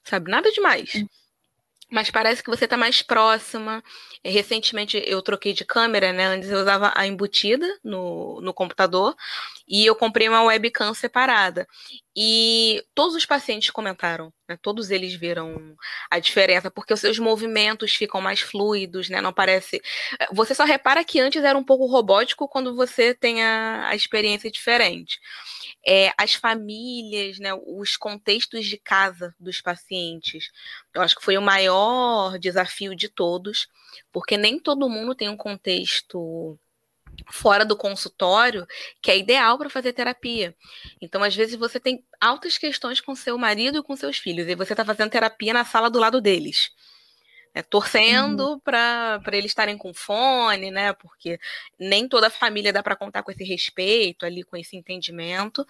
Sabe? 0.04 0.32
Nada 0.32 0.52
demais. 0.52 0.96
Hum 0.96 1.19
mas 1.92 2.12
parece 2.12 2.44
que 2.44 2.50
você 2.50 2.66
está 2.66 2.78
mais 2.78 3.02
próxima. 3.02 3.84
É, 4.24 4.30
recentemente 4.30 5.02
eu 5.06 5.22
troquei 5.22 5.54
de 5.54 5.66
câmera, 5.66 6.14
né? 6.14 6.26
Antes 6.26 6.50
eu 6.50 6.60
usava 6.60 6.94
a 6.96 7.08
embutida 7.08 7.68
no, 7.84 8.40
no 8.42 8.54
computador 8.54 9.16
e 9.68 9.86
eu 9.86 9.96
comprei 9.96 10.30
uma 10.30 10.44
webcam 10.44 10.94
separada. 10.94 11.68
E 12.16 12.84
todos 12.94 13.16
os 13.16 13.26
pacientes 13.26 13.72
comentaram, 13.72 14.32
né? 14.48 14.58
Todos 14.62 14.92
eles 14.92 15.14
viram 15.14 15.76
a 16.12 16.20
diferença, 16.20 16.70
porque 16.70 16.94
os 16.94 17.00
seus 17.00 17.18
movimentos 17.18 17.96
ficam 17.96 18.22
mais 18.22 18.42
fluidos, 18.42 19.10
né? 19.10 19.22
Não 19.22 19.34
parece. 19.34 19.82
Você 20.32 20.54
só 20.54 20.66
repara 20.66 21.04
que 21.04 21.20
antes 21.20 21.44
era 21.44 21.58
um 21.58 21.64
pouco 21.64 21.86
robótico 21.88 22.48
quando 22.48 22.76
você 22.76 23.14
tem 23.16 23.44
a, 23.44 23.88
a 23.88 23.96
experiência 23.96 24.52
diferente 24.52 25.20
é, 25.86 26.12
as 26.18 26.34
famílias, 26.34 27.40
né, 27.40 27.54
os 27.54 27.98
contextos 27.98 28.66
de 28.66 28.78
casa 28.78 29.34
dos 29.40 29.62
pacientes. 29.62 30.52
Eu 30.94 31.02
acho 31.02 31.16
que 31.16 31.24
foi 31.24 31.38
o 31.38 31.42
maior 31.42 32.38
desafio 32.38 32.96
de 32.96 33.10
todos, 33.10 33.68
porque 34.12 34.38
nem 34.38 34.60
todo 34.60 34.90
mundo 34.90 35.16
tem 35.16 35.30
um 35.30 35.38
contexto 35.38 36.58
fora 37.32 37.66
do 37.66 37.76
consultório 37.76 38.66
que 39.02 39.12
é 39.12 39.18
ideal 39.18 39.58
para 39.58 39.70
fazer 39.70 39.94
terapia. 39.94 40.56
Então, 41.02 41.24
às 41.24 41.36
vezes, 41.36 41.56
você 41.56 41.80
tem 41.80 42.04
altas 42.20 42.58
questões 42.58 43.02
com 43.02 43.16
seu 43.16 43.38
marido 43.38 43.80
e 43.80 43.84
com 43.84 43.96
seus 43.96 44.18
filhos, 44.18 44.48
e 44.48 44.56
você 44.56 44.74
está 44.74 44.86
fazendo 44.86 45.12
terapia 45.12 45.54
na 45.54 45.66
sala 45.66 45.90
do 45.90 46.00
lado 46.00 46.22
deles 46.22 46.72
né, 47.54 47.64
torcendo 47.64 48.52
uhum. 48.52 48.60
para 48.60 49.22
eles 49.32 49.52
estarem 49.52 49.78
com 49.78 49.94
fone, 49.94 50.72
né? 50.72 50.94
Porque 50.94 51.40
nem 51.80 52.08
toda 52.08 52.30
família 52.30 52.74
dá 52.74 52.84
para 52.84 52.96
contar 52.96 53.24
com 53.24 53.32
esse 53.32 53.44
respeito 53.44 54.26
ali, 54.26 54.44
com 54.44 54.56
esse 54.56 54.76
entendimento. 54.76 55.66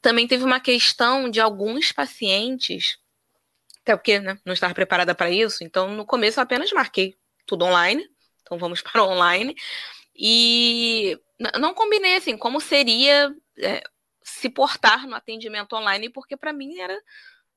Também 0.00 0.26
teve 0.26 0.44
uma 0.44 0.60
questão 0.60 1.28
de 1.28 1.40
alguns 1.40 1.92
pacientes, 1.92 2.98
até 3.82 3.96
porque 3.96 4.18
né, 4.20 4.38
não 4.44 4.52
estava 4.52 4.74
preparada 4.74 5.14
para 5.14 5.30
isso, 5.30 5.64
então 5.64 5.94
no 5.94 6.06
começo 6.06 6.38
eu 6.38 6.44
apenas 6.44 6.72
marquei 6.72 7.16
tudo 7.46 7.64
online, 7.64 8.08
então 8.42 8.58
vamos 8.58 8.80
para 8.82 9.04
online. 9.04 9.54
E 10.14 11.18
não 11.58 11.72
combinei 11.72 12.16
assim 12.16 12.36
como 12.36 12.60
seria 12.60 13.34
é, 13.58 13.82
se 14.22 14.48
portar 14.50 15.06
no 15.06 15.14
atendimento 15.14 15.74
online, 15.74 16.10
porque 16.10 16.36
para 16.36 16.52
mim 16.52 16.78
era 16.78 17.00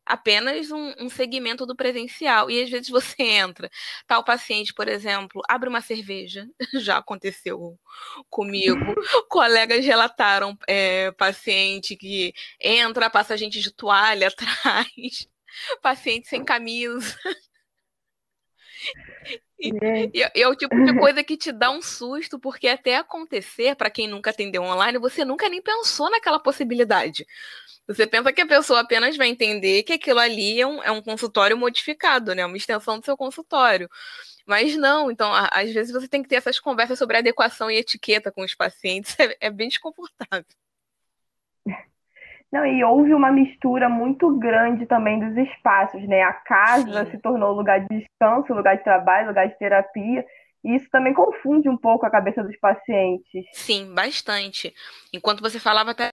apenas 0.06 0.72
um, 0.72 0.94
um, 1.00 1.10
segmento 1.10 1.66
do 1.66 1.76
presencial. 1.76 2.50
E 2.50 2.62
às 2.62 2.70
vezes 2.70 2.90
você 2.90 3.16
entra, 3.24 3.70
tá 4.08 4.20
o 4.20 4.24
paciente, 4.24 4.74
por 4.74 4.88
exemplo, 4.88 5.42
abre 5.48 5.70
uma 5.70 5.82
cerveja, 5.82 6.48
já 6.82 6.98
aconteceu 6.98 7.80
comigo. 8.30 8.80
Colegas 9.30 9.86
relataram 9.86 10.58
é, 10.68 11.12
paciente 11.12 11.96
que 11.96 12.34
entra, 12.60 13.10
passa 13.10 13.38
gente 13.38 13.62
de 13.62 13.72
toalha 13.72 14.28
atrás, 14.28 15.28
paciente 15.82 16.28
sem 16.28 16.44
camisa. 16.44 17.18
E, 19.64 20.20
e, 20.20 20.42
é 20.42 20.48
o 20.48 20.56
tipo 20.56 20.76
de 20.84 20.94
coisa 21.00 21.24
que 21.24 21.38
te 21.38 21.52
dá 21.52 21.72
um 21.72 21.82
susto, 21.82 22.38
porque 22.38 22.68
até 22.68 22.98
acontecer, 22.98 23.76
para 23.76 23.90
quem 23.90 24.08
nunca 24.10 24.32
atendeu 24.32 24.62
online, 24.62 24.98
você 24.98 25.24
nunca 25.24 25.48
nem 25.48 25.62
pensou 25.62 26.12
naquela 26.12 26.38
possibilidade. 26.38 27.26
Você 27.88 28.06
pensa 28.06 28.34
que 28.34 28.42
a 28.42 28.46
pessoa 28.46 28.82
apenas 28.82 29.16
vai 29.16 29.28
entender 29.30 29.84
que 29.84 29.94
aquilo 29.94 30.20
ali 30.20 30.60
é 30.60 30.68
um, 30.68 30.84
é 30.84 30.92
um 30.92 31.02
consultório 31.02 31.58
modificado, 31.58 32.36
né? 32.36 32.46
Uma 32.46 32.58
extensão 32.58 33.00
do 33.00 33.06
seu 33.06 33.16
consultório. 33.16 33.90
Mas 34.46 34.76
não, 34.76 35.10
então, 35.10 35.32
às 35.34 35.72
vezes 35.74 35.94
você 35.94 36.08
tem 36.08 36.22
que 36.22 36.28
ter 36.30 36.36
essas 36.36 36.60
conversas 36.60 37.00
sobre 37.00 37.18
adequação 37.18 37.72
e 37.72 37.78
etiqueta 37.78 38.32
com 38.32 38.42
os 38.44 38.54
pacientes, 38.54 39.16
é, 39.20 39.38
é 39.40 39.50
bem 39.50 39.70
desconfortável. 39.70 40.46
Não, 42.54 42.64
e 42.64 42.84
houve 42.84 43.16
uma 43.16 43.32
mistura 43.32 43.90
muito 43.90 44.38
grande 44.38 44.86
também 44.86 45.20
dos 45.20 45.36
espaços, 45.36 46.08
né? 46.08 46.22
A 46.22 46.34
casa 46.34 47.04
Sim. 47.06 47.10
se 47.10 47.18
tornou 47.18 47.52
lugar 47.52 47.80
de 47.80 47.88
descanso, 47.98 48.54
lugar 48.54 48.78
de 48.78 48.84
trabalho, 48.84 49.30
lugar 49.30 49.48
de 49.48 49.58
terapia. 49.58 50.24
E 50.64 50.76
isso 50.76 50.88
também 50.92 51.16
confunde 51.16 51.68
um 51.68 51.76
pouco 51.76 52.06
a 52.06 52.12
cabeça 52.12 52.44
dos 52.44 52.56
pacientes. 52.60 53.44
Sim, 53.54 53.92
bastante. 53.96 54.72
Enquanto 55.12 55.42
você 55.42 55.60
falava 55.60 55.90
até 55.90 56.10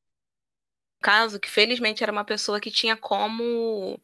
caso 1.03 1.39
que 1.39 1.51
felizmente 1.51 2.03
era 2.03 2.11
uma 2.11 2.25
pessoa 2.25 2.59
que 2.59 2.71
tinha 2.71 2.97
como 2.97 4.01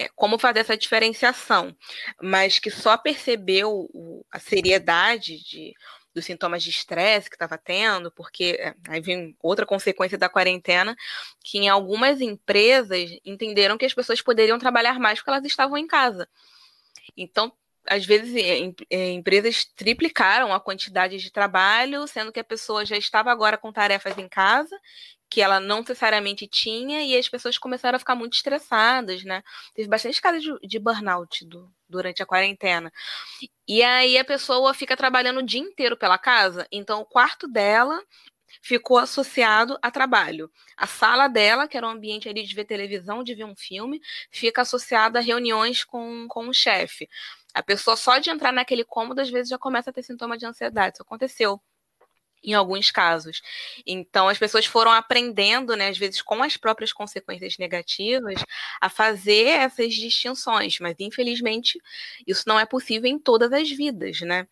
é, 0.00 0.08
como 0.16 0.36
fazer 0.36 0.60
essa 0.60 0.76
diferenciação, 0.76 1.72
mas 2.20 2.58
que 2.58 2.72
só 2.72 2.98
percebeu 2.98 3.88
a 4.32 4.40
seriedade 4.40 5.38
de, 5.44 5.72
dos 6.18 6.26
sintomas 6.26 6.62
de 6.62 6.70
estresse 6.70 7.30
que 7.30 7.36
estava 7.36 7.56
tendo, 7.56 8.10
porque 8.10 8.56
é, 8.58 8.74
aí 8.88 9.00
vem 9.00 9.36
outra 9.40 9.64
consequência 9.64 10.18
da 10.18 10.28
quarentena, 10.28 10.96
que 11.42 11.58
em 11.58 11.68
algumas 11.68 12.20
empresas 12.20 13.10
entenderam 13.24 13.78
que 13.78 13.86
as 13.86 13.94
pessoas 13.94 14.20
poderiam 14.20 14.58
trabalhar 14.58 14.98
mais 14.98 15.20
porque 15.20 15.30
elas 15.30 15.44
estavam 15.44 15.78
em 15.78 15.86
casa. 15.86 16.28
Então, 17.16 17.52
às 17.86 18.04
vezes, 18.04 18.34
empresas 18.90 19.64
triplicaram 19.64 20.52
a 20.52 20.60
quantidade 20.60 21.16
de 21.16 21.30
trabalho, 21.30 22.06
sendo 22.06 22.30
que 22.30 22.40
a 22.40 22.44
pessoa 22.44 22.84
já 22.84 22.96
estava 22.96 23.30
agora 23.30 23.56
com 23.56 23.72
tarefas 23.72 24.18
em 24.18 24.28
casa 24.28 24.78
que 25.30 25.42
ela 25.42 25.60
não 25.60 25.80
necessariamente 25.80 26.46
tinha, 26.46 27.02
e 27.02 27.16
as 27.16 27.28
pessoas 27.28 27.58
começaram 27.58 27.96
a 27.96 27.98
ficar 27.98 28.14
muito 28.14 28.34
estressadas, 28.34 29.24
né? 29.24 29.42
Teve 29.74 29.88
bastante 29.88 30.20
casos 30.20 30.42
de, 30.42 30.58
de 30.66 30.78
burnout 30.78 31.44
do, 31.44 31.70
durante 31.88 32.22
a 32.22 32.26
quarentena. 32.26 32.92
E 33.66 33.82
aí 33.82 34.16
a 34.18 34.24
pessoa 34.24 34.72
fica 34.72 34.96
trabalhando 34.96 35.38
o 35.40 35.42
dia 35.42 35.60
inteiro 35.60 35.96
pela 35.96 36.18
casa, 36.18 36.66
então 36.72 37.00
o 37.00 37.06
quarto 37.06 37.46
dela 37.46 38.02
ficou 38.62 38.98
associado 38.98 39.78
a 39.82 39.90
trabalho. 39.90 40.50
A 40.76 40.86
sala 40.86 41.28
dela, 41.28 41.68
que 41.68 41.76
era 41.76 41.86
um 41.86 41.90
ambiente 41.90 42.28
ali 42.28 42.42
de 42.42 42.54
ver 42.54 42.64
televisão, 42.64 43.22
de 43.22 43.34
ver 43.34 43.44
um 43.44 43.54
filme, 43.54 44.00
fica 44.30 44.62
associada 44.62 45.18
a 45.18 45.22
reuniões 45.22 45.84
com, 45.84 46.26
com 46.28 46.48
o 46.48 46.54
chefe. 46.54 47.08
A 47.54 47.62
pessoa 47.62 47.96
só 47.96 48.18
de 48.18 48.30
entrar 48.30 48.52
naquele 48.52 48.84
cômodo, 48.84 49.20
às 49.20 49.30
vezes, 49.30 49.50
já 49.50 49.58
começa 49.58 49.90
a 49.90 49.92
ter 49.92 50.02
sintoma 50.02 50.36
de 50.36 50.46
ansiedade. 50.46 50.94
Isso 50.94 51.02
aconteceu 51.02 51.60
em 52.42 52.54
alguns 52.54 52.90
casos. 52.90 53.40
Então, 53.86 54.28
as 54.28 54.38
pessoas 54.38 54.66
foram 54.66 54.90
aprendendo, 54.92 55.76
né, 55.76 55.88
às 55.88 55.98
vezes 55.98 56.22
com 56.22 56.42
as 56.42 56.56
próprias 56.56 56.92
consequências 56.92 57.56
negativas, 57.58 58.42
a 58.80 58.88
fazer 58.88 59.46
essas 59.46 59.94
distinções, 59.94 60.78
mas 60.80 60.96
infelizmente 60.98 61.78
isso 62.26 62.44
não 62.46 62.58
é 62.58 62.66
possível 62.66 63.10
em 63.10 63.18
todas 63.18 63.52
as 63.52 63.70
vidas, 63.70 64.20
né? 64.20 64.46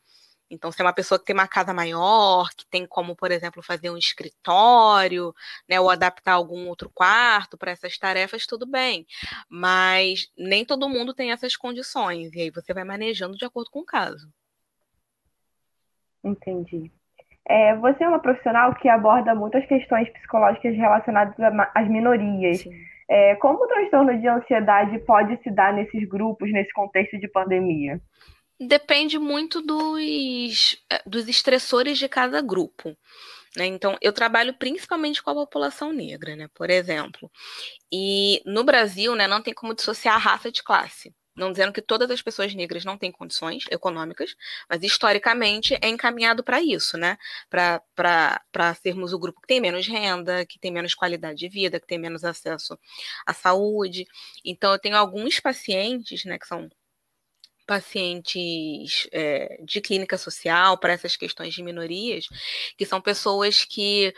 Então, 0.49 0.71
se 0.71 0.81
é 0.81 0.85
uma 0.85 0.93
pessoa 0.93 1.19
que 1.19 1.25
tem 1.25 1.35
uma 1.35 1.49
casa 1.49 1.75
maior, 1.75 2.51
que 2.55 2.65
tem 2.67 2.87
como, 2.87 3.17
por 3.17 3.33
exemplo, 3.33 3.63
fazer 3.63 3.91
um 3.91 3.97
escritório, 3.97 5.35
né, 5.69 5.81
ou 5.81 5.91
adaptar 5.91 6.35
algum 6.35 6.69
outro 6.69 6.89
quarto 6.91 7.59
para 7.59 7.73
essas 7.73 7.99
tarefas, 7.99 8.47
tudo 8.47 8.65
bem. 8.65 9.07
Mas 9.49 10.29
nem 10.37 10.65
todo 10.65 10.89
mundo 10.89 11.13
tem 11.15 11.33
essas 11.33 11.57
condições, 11.57 12.33
e 12.33 12.43
aí 12.43 12.51
você 12.51 12.73
vai 12.73 12.85
manejando 12.85 13.37
de 13.37 13.45
acordo 13.45 13.71
com 13.71 13.81
o 13.81 13.85
caso. 13.85 14.33
Entendi. 16.23 16.93
É, 17.49 17.77
você 17.77 18.03
é 18.03 18.09
uma 18.09 18.19
profissional 18.19 18.75
que 18.75 18.89
aborda 18.89 19.35
muitas 19.35 19.65
questões 19.67 20.09
psicológicas 20.11 20.77
relacionadas 20.77 21.35
às 21.75 21.89
minorias. 21.89 22.65
É, 23.09 23.37
como 23.37 23.65
o 23.65 23.69
transtorno 23.69 24.19
de 24.21 24.27
ansiedade 24.27 24.99
pode 25.01 25.41
se 25.43 25.51
dar 25.51 25.73
nesses 25.73 26.09
grupos, 26.09 26.53
nesse 26.53 26.73
contexto 26.73 27.19
de 27.19 27.29
pandemia? 27.29 28.01
Depende 28.59 29.19
muito 29.19 29.63
dos, 29.63 30.83
é, 30.91 31.03
dos 31.07 31.29
estressores 31.29 31.99
de 31.99 32.09
cada 32.09 32.41
grupo. 32.41 32.97
Né? 33.57 33.67
Então, 33.67 33.97
eu 34.03 34.13
trabalho 34.13 34.55
principalmente 34.55 35.23
com 35.23 35.31
a 35.31 35.35
população 35.35 35.93
negra, 35.93 36.35
né? 36.35 36.49
por 36.53 36.69
exemplo. 36.69 37.31
E 37.93 38.43
no 38.45 38.65
Brasil, 38.65 39.15
né, 39.15 39.29
não 39.29 39.41
tem 39.41 39.55
como 39.55 39.75
dissociar 39.75 40.17
a 40.17 40.19
raça 40.19 40.51
de 40.51 40.65
classe. 40.65 41.15
Não 41.37 41.53
dizendo 41.53 41.73
que 41.73 41.83
todas 41.83 42.11
as 42.11 42.23
pessoas 42.23 42.55
negras 42.55 42.85
não 42.85 42.97
têm 42.97 43.13
condições 43.13 43.65
econômicas, 43.71 44.35
mas 44.69 44.83
historicamente 44.83 45.79
é 45.83 45.89
encaminhado 45.89 46.43
para 46.43 46.63
isso, 46.63 46.97
né? 46.97 47.19
Para 47.51 48.75
sermos 48.83 49.13
o 49.13 49.19
grupo 49.19 49.41
que 49.41 49.47
tem 49.47 49.61
menos 49.61 49.87
renda, 49.87 50.47
que 50.47 50.59
tem 50.59 50.73
menos 50.73 50.95
qualidade 50.95 51.39
de 51.39 51.49
vida, 51.49 51.79
que 51.79 51.87
tem 51.87 51.99
menos 51.99 52.25
acesso 52.25 52.79
à 53.27 53.35
saúde. 53.35 54.07
Então, 54.45 54.73
eu 54.73 54.79
tenho 54.79 54.97
alguns 54.97 55.39
pacientes, 55.39 56.25
né, 56.25 56.39
que 56.39 56.47
são 56.47 56.69
pacientes 57.67 59.09
é, 59.13 59.59
de 59.65 59.81
clínica 59.81 60.17
social 60.17 60.79
para 60.79 60.93
essas 60.93 61.17
questões 61.17 61.53
de 61.53 61.63
minorias, 61.63 62.27
que 62.79 62.87
são 62.87 63.01
pessoas 63.01 63.65
que 63.65 64.15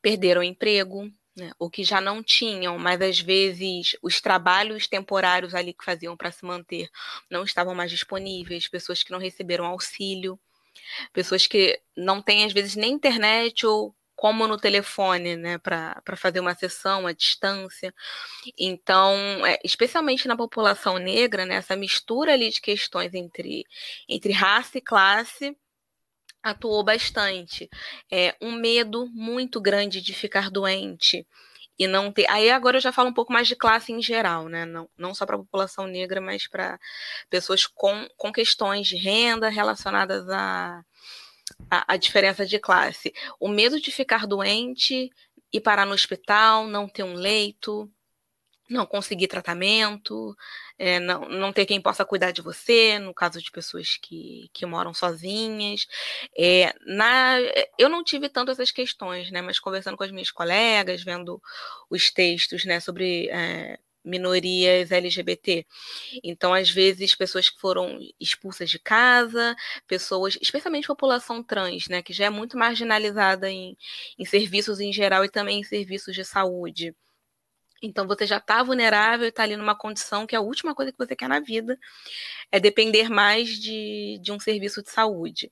perderam 0.00 0.42
emprego, 0.42 1.10
né, 1.36 1.52
que 1.72 1.82
já 1.82 2.00
não 2.00 2.22
tinham, 2.22 2.78
mas 2.78 3.00
às 3.00 3.20
vezes 3.20 3.96
os 4.02 4.20
trabalhos 4.20 4.86
temporários 4.86 5.54
ali 5.54 5.72
que 5.72 5.84
faziam 5.84 6.16
para 6.16 6.30
se 6.30 6.44
manter 6.44 6.90
não 7.30 7.44
estavam 7.44 7.74
mais 7.74 7.90
disponíveis, 7.90 8.68
pessoas 8.68 9.02
que 9.02 9.10
não 9.10 9.18
receberam 9.18 9.64
auxílio, 9.64 10.38
pessoas 11.12 11.46
que 11.46 11.80
não 11.96 12.22
têm 12.22 12.44
às 12.44 12.52
vezes 12.52 12.76
nem 12.76 12.92
internet 12.92 13.66
ou 13.66 13.94
como 14.14 14.46
no 14.46 14.56
telefone, 14.56 15.36
né, 15.36 15.58
para 15.58 16.00
fazer 16.16 16.38
uma 16.38 16.54
sessão 16.54 17.08
à 17.08 17.12
distância. 17.12 17.92
Então, 18.56 19.16
é, 19.44 19.58
especialmente 19.64 20.28
na 20.28 20.36
população 20.36 20.96
negra, 20.98 21.44
né, 21.44 21.56
essa 21.56 21.74
mistura 21.74 22.32
ali 22.32 22.50
de 22.50 22.60
questões 22.60 23.14
entre, 23.14 23.64
entre 24.08 24.32
raça 24.32 24.78
e 24.78 24.80
classe 24.80 25.56
atuou 26.42 26.82
bastante. 26.84 27.68
É, 28.10 28.34
um 28.40 28.52
medo 28.52 29.06
muito 29.12 29.60
grande 29.60 30.00
de 30.00 30.12
ficar 30.12 30.50
doente 30.50 31.26
e 31.78 31.86
não 31.86 32.12
ter. 32.12 32.28
Aí 32.30 32.50
agora 32.50 32.76
eu 32.76 32.80
já 32.80 32.92
falo 32.92 33.10
um 33.10 33.14
pouco 33.14 33.32
mais 33.32 33.48
de 33.48 33.56
classe 33.56 33.92
em 33.92 34.02
geral, 34.02 34.48
né? 34.48 34.64
Não, 34.64 34.88
não 34.96 35.14
só 35.14 35.24
para 35.26 35.36
a 35.36 35.38
população 35.38 35.86
negra, 35.86 36.20
mas 36.20 36.46
para 36.46 36.78
pessoas 37.30 37.66
com, 37.66 38.06
com 38.16 38.32
questões 38.32 38.86
de 38.86 38.96
renda 38.96 39.48
relacionadas 39.48 40.28
a, 40.28 40.82
a, 41.70 41.94
a 41.94 41.96
diferença 41.96 42.46
de 42.46 42.58
classe. 42.58 43.12
O 43.40 43.48
medo 43.48 43.80
de 43.80 43.90
ficar 43.90 44.26
doente 44.26 45.10
e 45.52 45.60
parar 45.60 45.86
no 45.86 45.94
hospital, 45.94 46.66
não 46.66 46.88
ter 46.88 47.02
um 47.02 47.14
leito, 47.14 47.90
não 48.72 48.86
conseguir 48.86 49.28
tratamento, 49.28 50.36
é, 50.78 50.98
não, 50.98 51.28
não 51.28 51.52
ter 51.52 51.66
quem 51.66 51.80
possa 51.80 52.04
cuidar 52.04 52.30
de 52.32 52.42
você, 52.42 52.98
no 52.98 53.14
caso 53.14 53.40
de 53.40 53.50
pessoas 53.50 53.96
que, 54.00 54.50
que 54.52 54.66
moram 54.66 54.94
sozinhas. 54.94 55.86
É, 56.36 56.74
na, 56.86 57.38
eu 57.78 57.88
não 57.88 58.02
tive 58.04 58.28
tanto 58.28 58.50
essas 58.50 58.70
questões, 58.70 59.30
né, 59.30 59.42
mas 59.42 59.58
conversando 59.60 59.96
com 59.96 60.04
as 60.04 60.10
minhas 60.10 60.30
colegas, 60.30 61.02
vendo 61.02 61.40
os 61.90 62.10
textos 62.10 62.64
né, 62.64 62.80
sobre 62.80 63.28
é, 63.30 63.78
minorias 64.04 64.90
LGBT. 64.90 65.66
Então, 66.22 66.52
às 66.52 66.70
vezes, 66.70 67.14
pessoas 67.14 67.48
que 67.48 67.60
foram 67.60 67.98
expulsas 68.20 68.70
de 68.70 68.78
casa, 68.78 69.54
pessoas, 69.86 70.36
especialmente 70.40 70.86
população 70.86 71.42
trans, 71.42 71.88
né, 71.88 72.02
que 72.02 72.12
já 72.12 72.26
é 72.26 72.30
muito 72.30 72.56
marginalizada 72.58 73.50
em, 73.50 73.76
em 74.18 74.24
serviços 74.24 74.80
em 74.80 74.92
geral 74.92 75.24
e 75.24 75.30
também 75.30 75.60
em 75.60 75.64
serviços 75.64 76.14
de 76.14 76.24
saúde. 76.24 76.94
Então 77.82 78.06
você 78.06 78.24
já 78.24 78.36
está 78.36 78.62
vulnerável 78.62 79.26
e 79.26 79.28
está 79.28 79.42
ali 79.42 79.56
numa 79.56 79.74
condição 79.74 80.26
que 80.26 80.36
a 80.36 80.40
última 80.40 80.74
coisa 80.74 80.92
que 80.92 80.98
você 80.98 81.16
quer 81.16 81.28
na 81.28 81.40
vida 81.40 81.78
é 82.50 82.60
depender 82.60 83.10
mais 83.10 83.48
de, 83.58 84.18
de 84.22 84.30
um 84.30 84.38
serviço 84.38 84.82
de 84.82 84.90
saúde. 84.90 85.50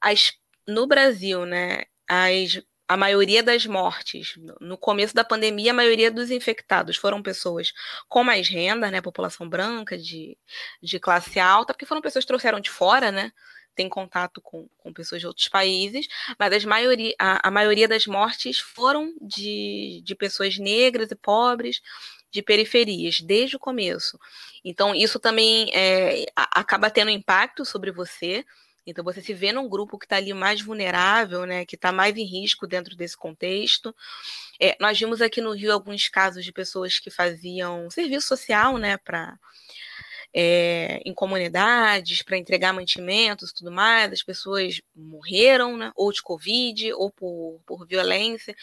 As, 0.00 0.32
no 0.68 0.86
Brasil, 0.86 1.46
né, 1.46 1.84
as, 2.06 2.60
a 2.86 2.96
maioria 2.96 3.42
das 3.42 3.64
mortes, 3.64 4.34
no 4.60 4.76
começo 4.76 5.14
da 5.14 5.24
pandemia, 5.24 5.70
a 5.70 5.74
maioria 5.74 6.10
dos 6.10 6.30
infectados 6.30 6.96
foram 6.96 7.22
pessoas 7.22 7.72
com 8.08 8.22
mais 8.22 8.48
renda, 8.48 8.90
né, 8.90 9.00
população 9.00 9.48
branca, 9.48 9.96
de, 9.96 10.36
de 10.82 11.00
classe 11.00 11.40
alta, 11.40 11.72
porque 11.72 11.86
foram 11.86 12.02
pessoas 12.02 12.24
que 12.24 12.28
trouxeram 12.28 12.60
de 12.60 12.70
fora, 12.70 13.10
né, 13.10 13.32
tem 13.74 13.88
contato 13.88 14.40
com, 14.40 14.68
com 14.78 14.92
pessoas 14.92 15.20
de 15.20 15.26
outros 15.26 15.48
países, 15.48 16.06
mas 16.38 16.52
as 16.52 16.64
maioria, 16.64 17.14
a, 17.18 17.48
a 17.48 17.50
maioria 17.50 17.88
das 17.88 18.06
mortes 18.06 18.58
foram 18.58 19.14
de, 19.20 20.02
de 20.04 20.14
pessoas 20.14 20.58
negras 20.58 21.10
e 21.10 21.14
pobres, 21.14 21.80
de 22.30 22.42
periferias, 22.42 23.20
desde 23.20 23.56
o 23.56 23.58
começo. 23.58 24.18
Então, 24.64 24.94
isso 24.94 25.20
também 25.20 25.70
é, 25.74 26.24
acaba 26.34 26.90
tendo 26.90 27.10
impacto 27.10 27.64
sobre 27.64 27.92
você. 27.92 28.44
Então, 28.86 29.04
você 29.04 29.20
se 29.20 29.34
vê 29.34 29.52
num 29.52 29.68
grupo 29.68 29.98
que 29.98 30.06
está 30.06 30.16
ali 30.16 30.32
mais 30.32 30.60
vulnerável, 30.60 31.44
né, 31.44 31.64
que 31.66 31.76
está 31.76 31.92
mais 31.92 32.16
em 32.16 32.24
risco 32.24 32.66
dentro 32.66 32.96
desse 32.96 33.16
contexto. 33.16 33.94
É, 34.58 34.76
nós 34.80 34.98
vimos 34.98 35.20
aqui 35.20 35.40
no 35.40 35.52
Rio 35.52 35.72
alguns 35.72 36.08
casos 36.08 36.44
de 36.44 36.52
pessoas 36.52 36.98
que 36.98 37.10
faziam 37.10 37.90
serviço 37.90 38.28
social, 38.28 38.78
né, 38.78 38.96
para 38.96 39.38
é, 40.34 41.02
em 41.04 41.12
comunidades 41.12 42.22
para 42.22 42.38
entregar 42.38 42.72
mantimentos 42.72 43.50
e 43.50 43.54
tudo 43.54 43.70
mais, 43.70 44.12
as 44.12 44.22
pessoas 44.22 44.80
morreram, 44.94 45.76
né, 45.76 45.92
ou 45.94 46.10
de 46.10 46.22
Covid, 46.22 46.92
ou 46.94 47.10
por, 47.10 47.60
por 47.66 47.86
violência. 47.86 48.56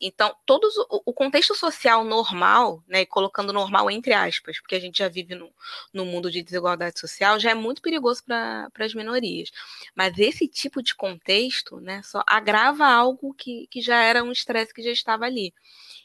Então, 0.00 0.34
todos 0.44 0.74
o, 0.90 1.12
contexto 1.12 1.54
social 1.54 2.02
normal, 2.02 2.82
né, 2.88 3.06
colocando 3.06 3.52
normal 3.52 3.88
entre 3.88 4.12
aspas, 4.12 4.58
porque 4.58 4.74
a 4.74 4.80
gente 4.80 4.98
já 4.98 5.08
vive 5.08 5.36
no, 5.36 5.48
no 5.92 6.04
mundo 6.04 6.28
de 6.28 6.42
desigualdade 6.42 6.98
social, 6.98 7.38
já 7.38 7.50
é 7.50 7.54
muito 7.54 7.80
perigoso 7.80 8.24
para 8.24 8.68
as 8.80 8.94
minorias. 8.94 9.52
Mas 9.94 10.18
esse 10.18 10.48
tipo 10.48 10.82
de 10.82 10.92
contexto 10.92 11.78
né, 11.80 12.02
só 12.02 12.24
agrava 12.26 12.84
algo 12.84 13.32
que, 13.32 13.68
que 13.70 13.80
já 13.80 14.02
era 14.02 14.24
um 14.24 14.32
estresse 14.32 14.74
que 14.74 14.82
já 14.82 14.90
estava 14.90 15.24
ali. 15.24 15.54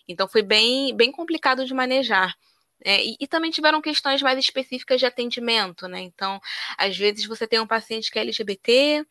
Então, 0.08 0.28
foi 0.28 0.44
bem, 0.44 0.96
bem 0.96 1.12
complicado 1.12 1.66
de 1.66 1.74
manejar. 1.74 2.38
É, 2.86 3.04
e, 3.04 3.18
e, 3.20 3.28
também 3.28 3.52
tiveram 3.52 3.82
questões 3.82 4.22
mais 4.22 4.38
específicas 4.40 5.00
de 5.00 5.06
atendimento, 5.06 5.88
né? 5.88 6.00
Então, 6.02 6.40
às 6.78 6.96
vezes 6.98 7.26
você 7.26 7.48
tem 7.48 7.60
um 7.60 7.68
paciente 7.68 8.12
que 8.12 8.20
é 8.20 8.22
LGBT 8.22 9.06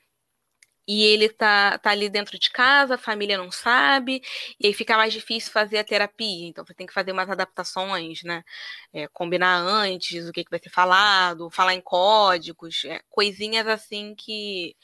e 0.88 1.02
ele 1.04 1.28
tá, 1.28 1.78
tá 1.78 1.90
ali 1.90 2.08
dentro 2.08 2.38
de 2.38 2.48
casa, 2.50 2.94
a 2.94 2.98
família 2.98 3.36
não 3.36 3.50
sabe, 3.50 4.22
e 4.60 4.68
aí 4.68 4.72
fica 4.72 4.96
mais 4.96 5.12
difícil 5.12 5.50
fazer 5.52 5.78
a 5.78 5.84
terapia. 5.84 6.46
Então, 6.48 6.64
você 6.64 6.74
tem 6.74 6.86
que 6.86 6.92
fazer 6.92 7.10
umas 7.12 7.28
adaptações, 7.28 8.22
né? 8.22 8.44
É, 8.92 9.08
combinar 9.08 9.56
antes 9.58 10.28
o 10.28 10.32
que, 10.32 10.44
que 10.44 10.50
vai 10.50 10.60
ser 10.60 10.70
falado, 10.70 11.50
falar 11.50 11.74
em 11.74 11.80
códigos, 11.80 12.84
é, 12.84 13.00
coisinhas 13.10 13.66
assim 13.66 14.14
que, 14.14 14.76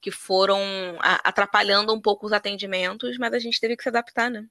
que 0.00 0.10
foram 0.10 0.60
atrapalhando 1.00 1.92
um 1.94 2.00
pouco 2.00 2.26
os 2.26 2.32
atendimentos, 2.32 3.18
mas 3.18 3.32
a 3.34 3.38
gente 3.38 3.60
teve 3.60 3.76
que 3.76 3.82
se 3.82 3.88
adaptar, 3.88 4.30
né? 4.30 4.46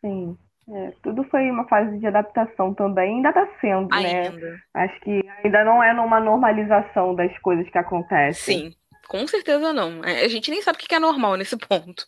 Sim. 0.00 0.38
É, 0.68 0.92
tudo 1.02 1.24
foi 1.24 1.50
uma 1.50 1.66
fase 1.66 1.98
de 1.98 2.06
adaptação 2.06 2.72
também, 2.72 3.16
ainda 3.16 3.30
está 3.30 3.48
sendo, 3.60 3.88
né? 3.88 4.28
ainda. 4.28 4.50
né? 4.50 4.58
Acho 4.74 5.00
que 5.00 5.28
ainda 5.42 5.64
não 5.64 5.82
é 5.82 5.92
numa 5.92 6.20
normalização 6.20 7.14
das 7.14 7.36
coisas 7.38 7.68
que 7.68 7.78
acontecem. 7.78 8.70
Sim, 8.70 8.76
com 9.08 9.26
certeza 9.26 9.72
não. 9.72 10.04
É, 10.04 10.24
a 10.24 10.28
gente 10.28 10.50
nem 10.50 10.62
sabe 10.62 10.78
o 10.78 10.80
que 10.80 10.94
é 10.94 11.00
normal 11.00 11.36
nesse 11.36 11.56
ponto. 11.58 12.04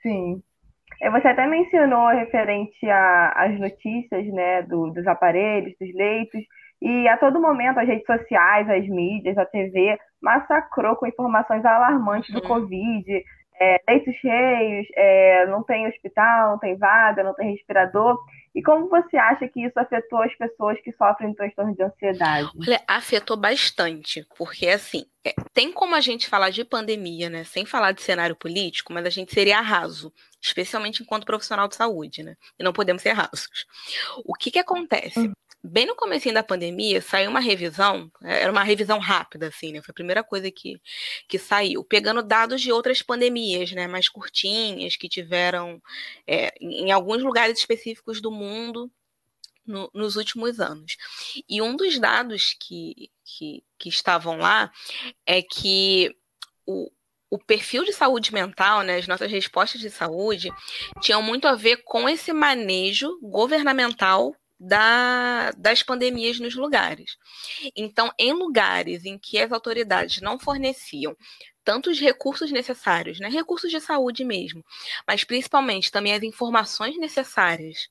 Sim. 0.00 0.40
É, 1.02 1.10
você 1.10 1.28
até 1.28 1.46
mencionou 1.46 2.08
referente 2.08 2.88
às 2.88 3.58
notícias, 3.58 4.24
né, 4.28 4.62
do, 4.62 4.90
dos 4.90 5.06
aparelhos, 5.06 5.74
dos 5.80 5.92
leitos, 5.92 6.42
e 6.80 7.08
a 7.08 7.16
todo 7.16 7.40
momento 7.40 7.80
as 7.80 7.88
redes 7.88 8.06
sociais, 8.06 8.68
as 8.70 8.86
mídias, 8.86 9.36
a 9.36 9.44
TV 9.44 9.98
massacrou 10.22 10.96
com 10.96 11.06
informações 11.06 11.64
alarmantes 11.64 12.32
do 12.32 12.40
uhum. 12.40 12.48
Covid, 12.48 13.24
é, 13.60 13.80
leitos 13.88 14.14
cheios, 14.16 14.86
é, 14.94 15.46
não 15.46 15.62
tem 15.62 15.86
hospital, 15.86 16.50
não 16.50 16.58
tem 16.58 16.76
vaga, 16.76 17.22
não 17.22 17.34
tem 17.34 17.52
respirador. 17.52 18.18
E 18.54 18.62
como 18.62 18.88
você 18.88 19.16
acha 19.16 19.46
que 19.48 19.64
isso 19.64 19.78
afetou 19.78 20.22
as 20.22 20.34
pessoas 20.34 20.80
que 20.80 20.92
sofrem 20.92 21.30
de 21.30 21.36
transtorno 21.36 21.74
de 21.74 21.82
ansiedade? 21.82 22.50
Olha, 22.58 22.82
afetou 22.88 23.36
bastante, 23.36 24.26
porque 24.36 24.68
assim, 24.68 25.04
é, 25.26 25.34
tem 25.52 25.72
como 25.72 25.94
a 25.94 26.00
gente 26.00 26.28
falar 26.28 26.50
de 26.50 26.64
pandemia, 26.64 27.28
né, 27.28 27.44
sem 27.44 27.66
falar 27.66 27.92
de 27.92 28.02
cenário 28.02 28.34
político, 28.34 28.92
mas 28.92 29.04
a 29.04 29.10
gente 29.10 29.32
seria 29.32 29.60
raso, 29.60 30.12
especialmente 30.40 31.02
enquanto 31.02 31.26
profissional 31.26 31.68
de 31.68 31.76
saúde, 31.76 32.22
né? 32.22 32.34
E 32.58 32.64
não 32.64 32.72
podemos 32.72 33.02
ser 33.02 33.12
rasos. 33.12 33.66
O 34.24 34.34
que 34.34 34.50
que 34.50 34.58
acontece? 34.58 35.18
Uhum 35.20 35.32
bem 35.66 35.86
no 35.86 35.96
começo 35.96 36.32
da 36.32 36.42
pandemia, 36.42 37.00
saiu 37.00 37.30
uma 37.30 37.40
revisão, 37.40 38.10
é, 38.22 38.42
era 38.42 38.52
uma 38.52 38.62
revisão 38.62 38.98
rápida, 38.98 39.48
assim, 39.48 39.72
né? 39.72 39.82
Foi 39.82 39.92
a 39.92 39.94
primeira 39.94 40.22
coisa 40.22 40.50
que, 40.50 40.80
que 41.28 41.38
saiu, 41.38 41.84
pegando 41.84 42.22
dados 42.22 42.60
de 42.60 42.72
outras 42.72 43.02
pandemias, 43.02 43.72
né? 43.72 43.86
Mais 43.86 44.08
curtinhas, 44.08 44.96
que 44.96 45.08
tiveram 45.08 45.82
é, 46.26 46.54
em 46.60 46.90
alguns 46.92 47.22
lugares 47.22 47.58
específicos 47.58 48.20
do 48.20 48.30
mundo 48.30 48.90
no, 49.66 49.90
nos 49.92 50.16
últimos 50.16 50.60
anos. 50.60 50.96
E 51.48 51.60
um 51.60 51.76
dos 51.76 51.98
dados 51.98 52.56
que, 52.58 53.10
que, 53.24 53.64
que 53.78 53.88
estavam 53.88 54.38
lá 54.38 54.72
é 55.26 55.42
que 55.42 56.14
o, 56.64 56.90
o 57.28 57.38
perfil 57.38 57.84
de 57.84 57.92
saúde 57.92 58.32
mental, 58.32 58.82
né, 58.82 58.96
as 58.96 59.08
nossas 59.08 59.30
respostas 59.30 59.80
de 59.80 59.90
saúde, 59.90 60.50
tinham 61.00 61.22
muito 61.22 61.48
a 61.48 61.54
ver 61.54 61.82
com 61.84 62.08
esse 62.08 62.32
manejo 62.32 63.18
governamental 63.20 64.34
da, 64.58 65.50
das 65.52 65.82
pandemias 65.82 66.40
nos 66.40 66.54
lugares. 66.54 67.16
Então, 67.76 68.12
em 68.18 68.32
lugares 68.32 69.04
em 69.04 69.18
que 69.18 69.38
as 69.38 69.52
autoridades 69.52 70.20
não 70.20 70.38
forneciam 70.38 71.16
tantos 71.64 71.98
recursos 72.00 72.50
necessários, 72.52 73.18
né, 73.18 73.28
recursos 73.28 73.70
de 73.70 73.80
saúde 73.80 74.24
mesmo, 74.24 74.64
mas 75.06 75.24
principalmente 75.24 75.90
também 75.90 76.14
as 76.14 76.22
informações 76.22 76.96
necessárias 76.98 77.88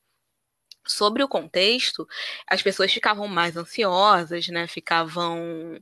sobre 0.88 1.24
o 1.24 1.28
contexto, 1.28 2.08
as 2.48 2.62
pessoas 2.62 2.94
ficavam 2.94 3.28
mais 3.28 3.58
ansiosas, 3.58 4.48
né? 4.50 4.68
Ficavam. 4.68 5.80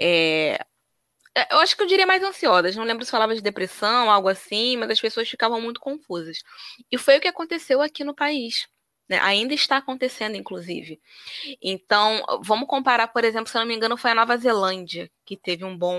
É... 0.00 0.58
Eu 1.50 1.60
acho 1.60 1.76
que 1.76 1.82
eu 1.82 1.86
diria 1.86 2.06
mais 2.06 2.22
ansiosas, 2.22 2.74
não 2.76 2.84
lembro 2.84 3.04
se 3.04 3.10
falava 3.10 3.34
de 3.34 3.40
depressão, 3.40 4.10
algo 4.10 4.28
assim, 4.28 4.76
mas 4.76 4.90
as 4.90 5.00
pessoas 5.00 5.28
ficavam 5.28 5.60
muito 5.60 5.80
confusas. 5.80 6.42
E 6.90 6.98
foi 6.98 7.18
o 7.18 7.20
que 7.20 7.28
aconteceu 7.28 7.80
aqui 7.80 8.02
no 8.04 8.14
país. 8.14 8.66
Né? 9.10 9.18
Ainda 9.18 9.52
está 9.52 9.78
acontecendo, 9.78 10.36
inclusive. 10.36 11.00
Então, 11.60 12.22
vamos 12.44 12.68
comparar, 12.68 13.08
por 13.08 13.24
exemplo, 13.24 13.50
se 13.50 13.58
não 13.58 13.66
me 13.66 13.74
engano, 13.74 13.96
foi 13.96 14.12
a 14.12 14.14
Nova 14.14 14.36
Zelândia 14.36 15.10
que 15.24 15.36
teve 15.36 15.64
um 15.64 15.76
bom, 15.76 15.98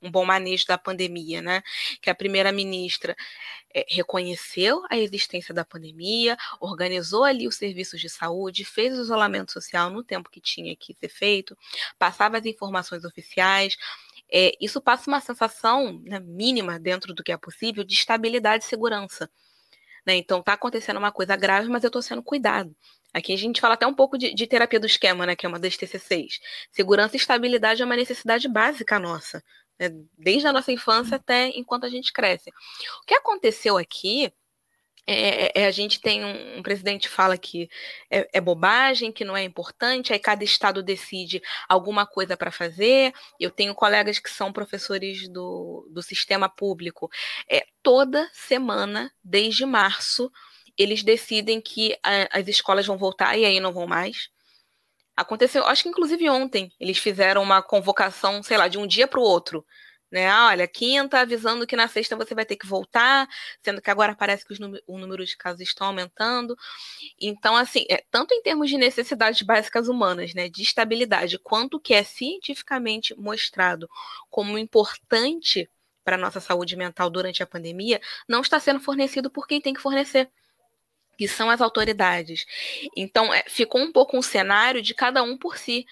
um 0.00 0.10
bom 0.12 0.24
manejo 0.24 0.64
da 0.64 0.78
pandemia, 0.78 1.42
né? 1.42 1.60
Que 2.00 2.08
a 2.08 2.14
primeira-ministra 2.14 3.16
é, 3.74 3.84
reconheceu 3.88 4.84
a 4.88 4.96
existência 4.96 5.52
da 5.52 5.64
pandemia, 5.64 6.36
organizou 6.60 7.24
ali 7.24 7.48
os 7.48 7.56
serviços 7.56 8.00
de 8.00 8.08
saúde, 8.08 8.64
fez 8.64 8.96
o 8.96 9.02
isolamento 9.02 9.50
social 9.50 9.90
no 9.90 10.04
tempo 10.04 10.30
que 10.30 10.40
tinha 10.40 10.76
que 10.76 10.94
ser 10.94 11.08
feito, 11.08 11.58
passava 11.98 12.38
as 12.38 12.46
informações 12.46 13.04
oficiais. 13.04 13.76
É, 14.32 14.52
isso 14.60 14.80
passa 14.80 15.10
uma 15.10 15.20
sensação 15.20 16.00
né, 16.04 16.20
mínima 16.20 16.78
dentro 16.78 17.12
do 17.12 17.24
que 17.24 17.32
é 17.32 17.36
possível 17.36 17.82
de 17.82 17.94
estabilidade 17.94 18.62
e 18.62 18.68
segurança. 18.68 19.28
Né? 20.10 20.16
Então, 20.16 20.40
está 20.40 20.54
acontecendo 20.54 20.96
uma 20.96 21.12
coisa 21.12 21.36
grave, 21.36 21.68
mas 21.68 21.84
eu 21.84 21.88
estou 21.88 22.02
sendo 22.02 22.22
cuidado. 22.22 22.74
Aqui 23.14 23.32
a 23.32 23.38
gente 23.38 23.60
fala 23.60 23.74
até 23.74 23.86
um 23.86 23.94
pouco 23.94 24.18
de, 24.18 24.34
de, 24.34 24.46
terapia 24.46 24.80
do 24.80 24.86
esquema, 24.86 25.24
né, 25.24 25.36
que 25.36 25.46
é 25.46 25.48
uma 25.48 25.58
das 25.58 25.76
TCCs. 25.76 26.40
Segurança 26.72 27.16
e 27.16 27.18
estabilidade 27.18 27.82
é 27.82 27.84
uma 27.84 27.96
necessidade 27.96 28.48
básica 28.48 28.98
nossa 28.98 29.42
né, 29.80 29.88
desde 30.18 30.46
a 30.46 30.52
nossa 30.52 30.70
infância 30.70 31.16
até 31.16 31.48
enquanto 31.48 31.86
a 31.86 31.88
gente 31.88 32.12
cresce. 32.12 32.50
O 33.02 33.06
que 33.06 33.14
aconteceu 33.14 33.78
aqui 33.78 34.30
é, 35.12 35.46
é, 35.46 35.52
é, 35.62 35.66
a 35.66 35.72
gente 35.72 36.00
tem 36.00 36.24
um, 36.24 36.58
um 36.58 36.62
presidente 36.62 37.08
fala 37.08 37.36
que 37.36 37.68
é, 38.08 38.28
é, 38.32 38.40
bobagem, 38.40 39.10
que 39.10 39.24
não 39.24 39.36
é 39.36 39.42
importante, 39.42 40.12
aí 40.12 40.20
cada 40.20 40.44
estado 40.44 40.84
decide 40.84 41.42
alguma 41.68 42.06
coisa 42.06 42.36
para 42.36 42.52
fazer. 42.52 43.12
Eu 43.38 43.50
tenho 43.50 43.74
colegas 43.74 44.20
que 44.20 44.30
são 44.30 44.52
professores 44.52 45.28
do, 45.28 45.88
do 45.90 46.00
sistema 46.00 46.48
público. 46.48 47.10
É, 47.50 47.66
toda 47.82 48.30
semana, 48.32 49.12
desde 49.24 49.66
março, 49.66 50.30
eles 50.78 51.02
decidem 51.02 51.60
que 51.60 51.98
a, 52.04 52.38
as 52.38 52.46
escolas 52.46 52.86
vão 52.86 52.96
voltar 52.96 53.36
e 53.36 53.44
aí 53.44 53.58
não 53.58 53.72
vão 53.72 53.88
mais. 53.88 54.28
Aconteceu, 55.16 55.66
acho 55.66 55.82
que 55.82 55.88
inclusive 55.88 56.30
ontem, 56.30 56.72
eles 56.78 56.98
fizeram 56.98 57.42
uma 57.42 57.60
convocação, 57.60 58.44
sei 58.44 58.56
lá, 58.56 58.68
de 58.68 58.78
um 58.78 58.86
dia 58.86 59.08
para 59.08 59.18
o 59.18 59.24
outro. 59.24 59.66
Né? 60.10 60.32
Olha, 60.34 60.66
quinta 60.66 61.20
avisando 61.20 61.66
que 61.66 61.76
na 61.76 61.86
sexta 61.86 62.16
você 62.16 62.34
vai 62.34 62.44
ter 62.44 62.56
que 62.56 62.66
voltar, 62.66 63.28
sendo 63.62 63.80
que 63.80 63.90
agora 63.90 64.14
parece 64.14 64.44
que 64.44 64.54
o 64.86 64.98
número 64.98 65.24
de 65.24 65.36
casos 65.36 65.60
estão 65.60 65.86
aumentando. 65.86 66.56
Então, 67.20 67.56
assim, 67.56 67.84
é, 67.88 68.04
tanto 68.10 68.34
em 68.34 68.42
termos 68.42 68.68
de 68.68 68.76
necessidades 68.76 69.42
básicas 69.42 69.88
humanas, 69.88 70.34
né, 70.34 70.48
de 70.48 70.62
estabilidade, 70.62 71.38
quanto 71.38 71.78
que 71.78 71.94
é 71.94 72.02
cientificamente 72.02 73.14
mostrado 73.16 73.88
como 74.28 74.58
importante 74.58 75.70
para 76.04 76.16
a 76.16 76.18
nossa 76.18 76.40
saúde 76.40 76.76
mental 76.76 77.08
durante 77.08 77.42
a 77.42 77.46
pandemia, 77.46 78.00
não 78.28 78.40
está 78.40 78.58
sendo 78.58 78.80
fornecido 78.80 79.30
por 79.30 79.46
quem 79.46 79.60
tem 79.60 79.74
que 79.74 79.80
fornecer 79.80 80.28
que 81.20 81.28
são 81.28 81.50
as 81.50 81.60
autoridades. 81.60 82.46
Então, 82.96 83.32
é, 83.32 83.44
ficou 83.46 83.78
um 83.82 83.92
pouco 83.92 84.16
um 84.16 84.22
cenário 84.22 84.80
de 84.80 84.94
cada 84.94 85.22
um 85.22 85.36
por 85.36 85.58
si. 85.58 85.84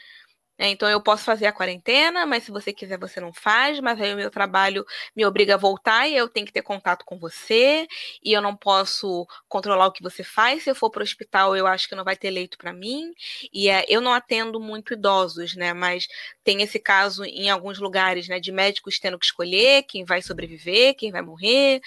Né? 0.59 0.69
Então, 0.71 0.89
eu 0.89 1.01
posso 1.01 1.25
fazer 1.25 1.47
a 1.47 1.53
quarentena, 1.53 2.27
mas 2.27 2.45
se 2.45 2.51
você 2.51 2.73
quiser, 2.73 2.99
você 2.99 3.21
não 3.21 3.33
faz. 3.33 3.79
Mas 3.81 4.01
aí 4.01 4.13
o 4.13 4.17
meu 4.17 4.31
trabalho 4.31 4.85
me 5.15 5.25
obriga 5.25 5.55
a 5.55 5.57
voltar 5.57 6.09
e 6.09 6.17
eu 6.17 6.29
tenho 6.29 6.47
que 6.47 6.53
ter 6.53 6.63
contato 6.63 7.05
com 7.05 7.19
você. 7.19 7.87
E 8.23 8.33
eu 8.33 8.43
não 8.43 8.57
posso 8.57 9.27
controlar 9.49 9.87
o 9.87 9.93
que 9.93 10.03
você 10.03 10.25
faz. 10.25 10.65
Se 10.65 10.71
eu 10.71 10.75
for 10.75 10.91
para 10.91 11.01
o 11.01 11.05
hospital, 11.05 11.57
eu 11.57 11.67
acho 11.67 11.89
que 11.89 11.95
não 11.95 12.05
vai 12.05 12.17
ter 12.17 12.31
leito 12.31 12.59
para 12.59 12.73
mim. 12.73 13.13
E 13.53 13.69
é, 13.69 13.85
eu 13.89 14.01
não 14.01 14.13
atendo 14.13 14.61
muito 14.61 14.95
idosos, 14.95 15.55
né? 15.55 15.73
Mas 15.73 16.09
tem 16.43 16.63
esse 16.63 16.79
caso 16.79 17.25
em 17.25 17.51
alguns 17.51 17.79
lugares, 17.79 18.29
né? 18.29 18.41
De 18.41 18.51
médicos 18.53 18.99
tendo 18.99 19.19
que 19.19 19.27
escolher 19.27 19.85
quem 19.85 20.05
vai 20.05 20.23
sobreviver, 20.23 20.97
quem 20.97 21.13
vai 21.13 21.23
morrer. 21.23 21.81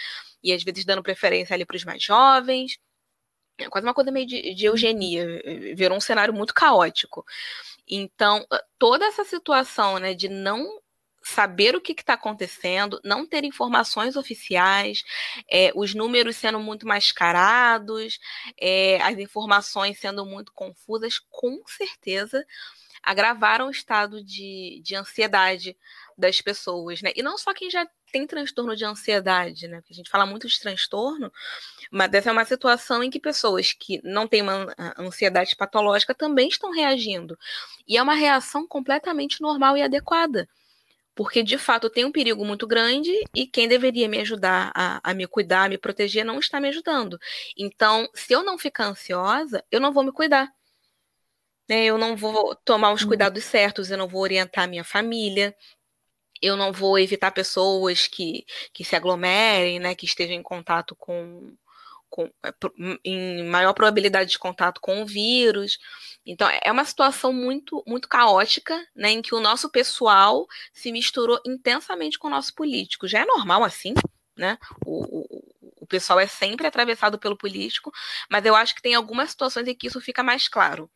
E 0.44 0.54
às 0.54 0.64
vezes 0.64 0.86
dando 0.86 1.04
preferência 1.04 1.54
ali 1.54 1.66
para 1.66 1.76
os 1.76 1.86
mais 1.86 2.02
jovens 2.04 2.78
é 3.58 3.70
quase 3.70 3.86
uma 3.86 3.94
coisa 3.94 4.12
meio 4.12 4.26
de, 4.26 4.54
de 4.54 4.66
eugenia, 4.66 5.26
virou 5.76 5.98
um 5.98 6.02
cenário 6.02 6.34
muito 6.34 6.54
caótico. 6.54 7.26
Então, 7.88 8.46
toda 8.80 9.06
essa 9.06 9.24
situação 9.24 10.00
né, 10.00 10.14
de 10.14 10.30
não 10.30 10.82
saber 11.24 11.76
o 11.76 11.82
que 11.82 11.92
está 11.92 12.14
acontecendo, 12.14 13.00
não 13.04 13.26
ter 13.26 13.44
informações 13.44 14.16
oficiais, 14.16 15.04
é, 15.50 15.72
os 15.76 15.94
números 15.94 16.36
sendo 16.36 16.60
muito 16.60 16.88
mascarados, 16.88 18.20
é, 18.60 19.00
as 19.02 19.18
informações 19.20 20.00
sendo 20.00 20.26
muito 20.26 20.52
confusas, 20.54 21.20
com 21.30 21.62
certeza 21.68 22.46
agravaram 23.04 23.68
o 23.68 23.72
estado 23.72 24.24
de, 24.24 24.82
de 24.84 24.96
ansiedade 24.96 25.76
das 26.18 26.40
pessoas, 26.42 27.02
né? 27.02 27.12
E 27.16 27.24
não 27.24 27.38
só 27.38 27.54
quem 27.54 27.70
já 27.70 27.88
tem 28.12 28.28
transtorno 28.28 28.76
de 28.76 28.86
ansiedade, 28.86 29.68
né? 29.68 29.82
Porque 29.82 29.94
a 29.94 29.96
gente 29.96 30.10
fala 30.10 30.26
muito 30.26 30.48
de 30.48 30.60
transtorno, 30.60 31.32
mas 31.92 32.14
essa 32.14 32.30
é 32.30 32.32
uma 32.32 32.46
situação 32.46 33.04
em 33.04 33.10
que 33.10 33.20
pessoas 33.20 33.74
que 33.74 34.02
não 34.04 34.28
têm 34.28 34.42
uma 34.42 34.74
ansiedade 34.98 35.56
patológica 35.56 36.14
também 36.14 36.50
estão 36.50 36.72
reagindo. 36.72 37.38
E 37.88 37.98
é 37.98 38.02
uma 38.02 38.14
reação 38.14 38.68
completamente 38.68 39.42
normal 39.42 39.78
e 39.78 39.82
adequada. 39.82 40.48
Porque, 41.14 41.44
de 41.44 41.58
fato, 41.58 41.90
tem 41.90 42.06
um 42.06 42.12
perigo 42.12 42.46
muito 42.46 42.66
grande 42.66 43.12
e 43.36 43.46
quem 43.46 43.68
deveria 43.68 44.08
me 44.08 44.20
ajudar 44.20 44.72
a, 44.74 45.00
a 45.04 45.14
me 45.14 45.28
cuidar, 45.28 45.66
a 45.66 45.70
me 45.70 45.78
proteger, 45.78 46.24
não 46.24 46.40
está 46.40 46.60
me 46.60 46.70
ajudando. 46.70 47.20
Então, 47.58 48.08
se 48.14 48.34
eu 48.34 48.44
não 48.44 48.58
ficar 48.58 48.86
ansiosa, 48.86 49.64
eu 49.70 49.80
não 49.80 49.92
vou 49.92 50.04
me 50.04 50.12
cuidar. 50.12 50.52
Né? 51.70 51.86
Eu 51.86 51.98
não 51.98 52.16
vou 52.16 52.56
tomar 52.56 52.92
os 52.92 53.02
uhum. 53.02 53.10
cuidados 53.10 53.44
certos, 53.44 53.92
eu 53.92 53.98
não 53.98 54.08
vou 54.08 54.22
orientar 54.22 54.66
a 54.66 54.68
minha 54.68 54.84
família, 54.84 55.56
eu 56.42 56.58
não 56.58 56.74
vou 56.74 56.98
evitar 56.98 57.32
pessoas 57.32 58.08
que, 58.08 58.46
que 58.74 58.84
se 58.84 58.96
aglomerem, 58.96 59.80
né, 59.80 59.94
que 59.94 60.06
estejam 60.06 60.36
em 60.36 60.42
contato 60.42 60.96
com, 60.96 61.56
com 62.10 62.30
é, 62.44 62.52
em 63.06 63.44
maior 63.46 63.74
probabilidade 63.74 64.32
de 64.32 64.40
contato 64.40 64.82
com 64.82 65.02
o 65.04 65.06
vírus. 65.06 65.78
Então 66.26 66.50
é 66.64 66.72
uma 66.72 66.86
situação 66.86 67.32
muito 67.32 67.84
muito 67.86 68.10
caótica, 68.10 68.76
né, 68.96 69.12
em 69.12 69.22
que 69.22 69.36
o 69.36 69.40
nosso 69.40 69.70
pessoal 69.70 70.48
se 70.74 70.92
misturou 70.92 71.40
intensamente 71.46 72.18
com 72.18 72.28
o 72.28 72.32
nosso 72.32 72.54
político. 72.56 73.08
Já 73.08 73.20
é 73.22 73.26
normal 73.26 73.64
assim, 73.64 73.94
né? 74.36 74.58
O, 74.86 75.20
o, 75.22 75.44
o 75.82 75.88
pessoal 75.88 76.20
é 76.20 76.28
sempre 76.28 76.66
atravessado 76.68 77.20
pelo 77.20 77.38
político, 77.38 77.92
mas 78.30 78.46
eu 78.46 78.56
acho 78.56 78.76
que 78.76 78.82
tem 78.82 78.96
algumas 78.96 79.32
situações 79.32 79.68
em 79.68 79.76
que 79.76 79.88
isso 79.88 80.02
fica 80.02 80.24
mais 80.24 80.48
claro. 80.48 80.90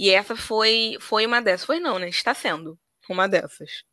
E 0.00 0.08
essa 0.08 0.34
foi 0.34 0.96
foi 0.98 1.26
uma 1.26 1.42
dessas. 1.42 1.66
Foi 1.66 1.78
não, 1.78 1.98
né? 1.98 2.08
Está 2.08 2.32
sendo 2.32 2.78
uma 3.06 3.28
dessas. 3.28 3.84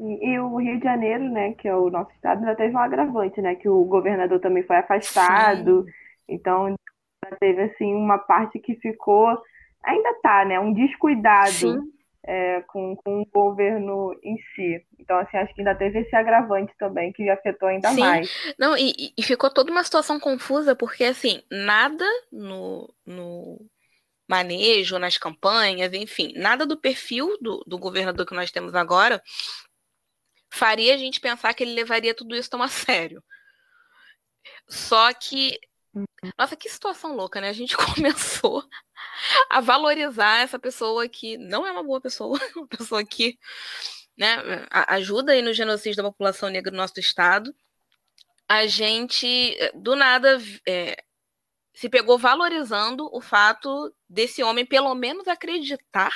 E, 0.00 0.30
e, 0.30 0.40
o 0.40 0.56
Rio 0.56 0.78
de 0.78 0.84
Janeiro, 0.84 1.24
né, 1.24 1.52
que 1.52 1.68
é 1.68 1.76
o 1.76 1.90
nosso 1.90 2.10
estado, 2.12 2.38
ainda 2.38 2.56
teve 2.56 2.74
um 2.74 2.78
agravante, 2.78 3.42
né, 3.42 3.54
que 3.54 3.68
o 3.68 3.84
governador 3.84 4.40
também 4.40 4.62
foi 4.62 4.76
afastado. 4.76 5.84
Sim. 5.84 5.92
Então, 6.28 6.74
teve 7.38 7.62
assim 7.62 7.94
uma 7.94 8.18
parte 8.18 8.58
que 8.58 8.74
ficou, 8.76 9.38
ainda 9.84 10.14
tá, 10.22 10.44
né, 10.46 10.58
um 10.60 10.72
descuidado 10.72 11.82
é, 12.22 12.62
com, 12.66 12.96
com 12.96 13.22
o 13.22 13.26
governo 13.26 14.18
em 14.22 14.36
si. 14.54 14.82
Então, 14.98 15.18
assim, 15.18 15.36
acho 15.36 15.54
que 15.54 15.60
ainda 15.60 15.74
teve 15.74 16.00
esse 16.00 16.14
agravante 16.14 16.72
também 16.78 17.12
que 17.12 17.28
afetou 17.30 17.68
ainda 17.68 17.90
Sim. 17.90 18.00
mais. 18.00 18.54
Não, 18.58 18.76
e, 18.76 19.12
e 19.16 19.22
ficou 19.22 19.50
toda 19.50 19.70
uma 19.70 19.84
situação 19.84 20.18
confusa, 20.18 20.74
porque 20.74 21.04
assim, 21.04 21.42
nada 21.50 22.04
no, 22.30 22.92
no 23.06 23.66
manejo, 24.28 24.98
nas 24.98 25.16
campanhas, 25.18 25.92
enfim, 25.92 26.32
nada 26.36 26.66
do 26.66 26.76
perfil 26.76 27.36
do, 27.40 27.62
do 27.66 27.78
governador 27.78 28.26
que 28.26 28.34
nós 28.34 28.50
temos 28.50 28.74
agora 28.74 29.22
faria 30.56 30.94
a 30.94 30.96
gente 30.96 31.20
pensar 31.20 31.52
que 31.54 31.62
ele 31.62 31.74
levaria 31.74 32.14
tudo 32.14 32.34
isso 32.34 32.50
tão 32.50 32.62
a 32.62 32.68
sério. 32.68 33.22
Só 34.68 35.12
que, 35.12 35.58
nossa, 36.38 36.56
que 36.56 36.68
situação 36.68 37.14
louca, 37.14 37.40
né? 37.40 37.48
A 37.48 37.52
gente 37.52 37.76
começou 37.94 38.64
a 39.50 39.60
valorizar 39.60 40.42
essa 40.42 40.58
pessoa 40.58 41.08
que 41.08 41.36
não 41.38 41.66
é 41.66 41.72
uma 41.72 41.82
boa 41.82 42.00
pessoa, 42.00 42.38
uma 42.56 42.66
pessoa 42.66 43.04
que 43.04 43.38
né, 44.16 44.66
ajuda 44.70 45.32
aí 45.32 45.42
no 45.42 45.52
genocídio 45.52 46.02
da 46.02 46.08
população 46.08 46.48
negra 46.48 46.70
do 46.70 46.76
nosso 46.76 46.98
estado. 46.98 47.54
A 48.48 48.66
gente, 48.66 49.56
do 49.74 49.96
nada, 49.96 50.38
é, 50.66 50.96
se 51.76 51.90
pegou 51.90 52.16
valorizando 52.16 53.06
o 53.12 53.20
fato 53.20 53.94
desse 54.08 54.42
homem 54.42 54.64
pelo 54.64 54.94
menos 54.94 55.28
acreditar 55.28 56.10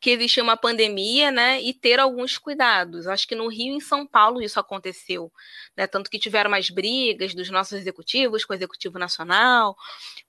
que 0.00 0.10
existia 0.10 0.42
uma 0.42 0.56
pandemia, 0.56 1.30
né, 1.30 1.62
e 1.62 1.72
ter 1.72 2.00
alguns 2.00 2.36
cuidados. 2.36 3.06
Acho 3.06 3.28
que 3.28 3.36
no 3.36 3.46
Rio 3.46 3.74
e 3.74 3.76
em 3.76 3.80
São 3.80 4.04
Paulo 4.04 4.42
isso 4.42 4.58
aconteceu, 4.58 5.32
né, 5.76 5.86
tanto 5.86 6.10
que 6.10 6.18
tiveram 6.18 6.50
mais 6.50 6.68
brigas 6.68 7.32
dos 7.32 7.48
nossos 7.48 7.74
executivos 7.74 8.44
com 8.44 8.52
o 8.52 8.56
executivo 8.56 8.98
nacional 8.98 9.76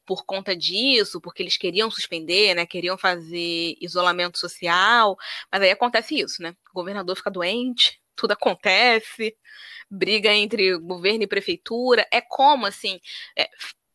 por 0.05 0.23
conta 0.23 0.55
disso, 0.55 1.19
porque 1.19 1.41
eles 1.41 1.57
queriam 1.57 1.89
suspender, 1.89 2.53
né, 2.53 2.63
queriam 2.67 2.95
fazer 2.95 3.75
isolamento 3.81 4.37
social, 4.37 5.17
mas 5.51 5.63
aí 5.63 5.71
acontece 5.71 6.19
isso, 6.19 6.43
né? 6.43 6.55
O 6.71 6.75
governador 6.75 7.15
fica 7.15 7.31
doente, 7.31 7.99
tudo 8.15 8.33
acontece, 8.33 9.35
briga 9.89 10.31
entre 10.31 10.77
governo 10.77 11.23
e 11.23 11.27
prefeitura, 11.27 12.07
é 12.11 12.21
como 12.21 12.67
assim, 12.67 12.99
é, 13.35 13.49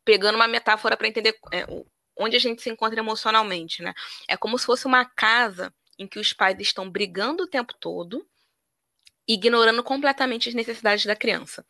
pegando 0.05 0.37
uma 0.37 0.49
metáfora 0.49 0.97
para 0.97 1.09
entender 1.09 1.37
é, 1.53 1.67
onde 2.17 2.37
a 2.37 2.41
gente 2.41 2.63
se 2.63 2.71
encontra 2.71 2.99
emocionalmente, 2.99 3.83
né? 3.83 3.95
É 4.29 4.37
como 4.37 4.59
se 4.59 4.67
fosse 4.67 4.87
uma 4.87 5.05
casa 5.05 5.75
em 5.99 6.07
que 6.07 6.19
os 6.19 6.33
pais 6.33 6.59
estão 6.61 6.91
brigando 6.91 7.45
o 7.45 7.49
tempo 7.49 7.75
todo, 7.79 8.27
ignorando 9.27 9.83
completamente 9.83 10.49
as 10.49 10.55
necessidades 10.55 11.07
da 11.07 11.17
criança. 11.17 11.65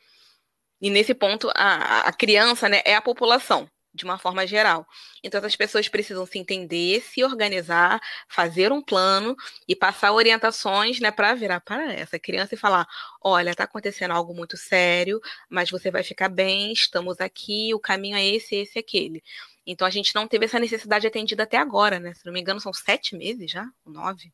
E 0.81 0.91
nesse 0.91 1.15
ponto, 1.15 1.51
a, 1.55 2.01
a 2.01 2.13
criança 2.13 2.69
né, 2.69 2.83
é 2.85 2.95
a 2.95 3.03
população 3.03 3.71
de 3.95 4.05
uma 4.05 4.19
forma 4.19 4.47
geral. 4.47 4.87
Então, 5.23 5.39
essas 5.39 5.55
pessoas 5.55 5.89
precisam 5.89 6.27
se 6.27 6.39
entender, 6.39 7.01
se 7.01 7.23
organizar, 7.23 8.01
fazer 8.29 8.73
um 8.73 8.83
plano 8.83 9.37
e 9.69 9.77
passar 9.77 10.13
orientações 10.13 10.99
né, 10.99 11.11
para 11.13 11.35
virar 11.35 11.61
para 11.61 11.93
essa 11.93 12.19
criança 12.19 12.55
e 12.55 12.59
falar: 12.59 12.87
olha, 13.23 13.51
está 13.51 13.65
acontecendo 13.65 14.11
algo 14.11 14.35
muito 14.35 14.57
sério, 14.57 15.21
mas 15.49 15.71
você 15.71 15.91
vai 15.91 16.03
ficar 16.03 16.29
bem, 16.29 16.73
estamos 16.73 17.21
aqui, 17.21 17.73
o 17.73 17.79
caminho 17.79 18.17
é 18.17 18.27
esse, 18.27 18.57
esse 18.57 18.79
e 18.79 18.81
aquele. 18.81 19.23
Então, 19.67 19.87
a 19.87 19.91
gente 19.91 20.15
não 20.15 20.27
teve 20.27 20.45
essa 20.45 20.59
necessidade 20.59 21.07
atendida 21.07 21.45
até 21.45 21.57
agora, 21.57 21.99
né? 21.99 22.13
Se 22.15 22.27
não 22.27 22.33
me 22.33 22.41
engano, 22.41 22.61
são 22.61 22.73
sete 22.73 23.17
meses 23.17 23.51
já, 23.51 23.67
nove. 23.87 24.33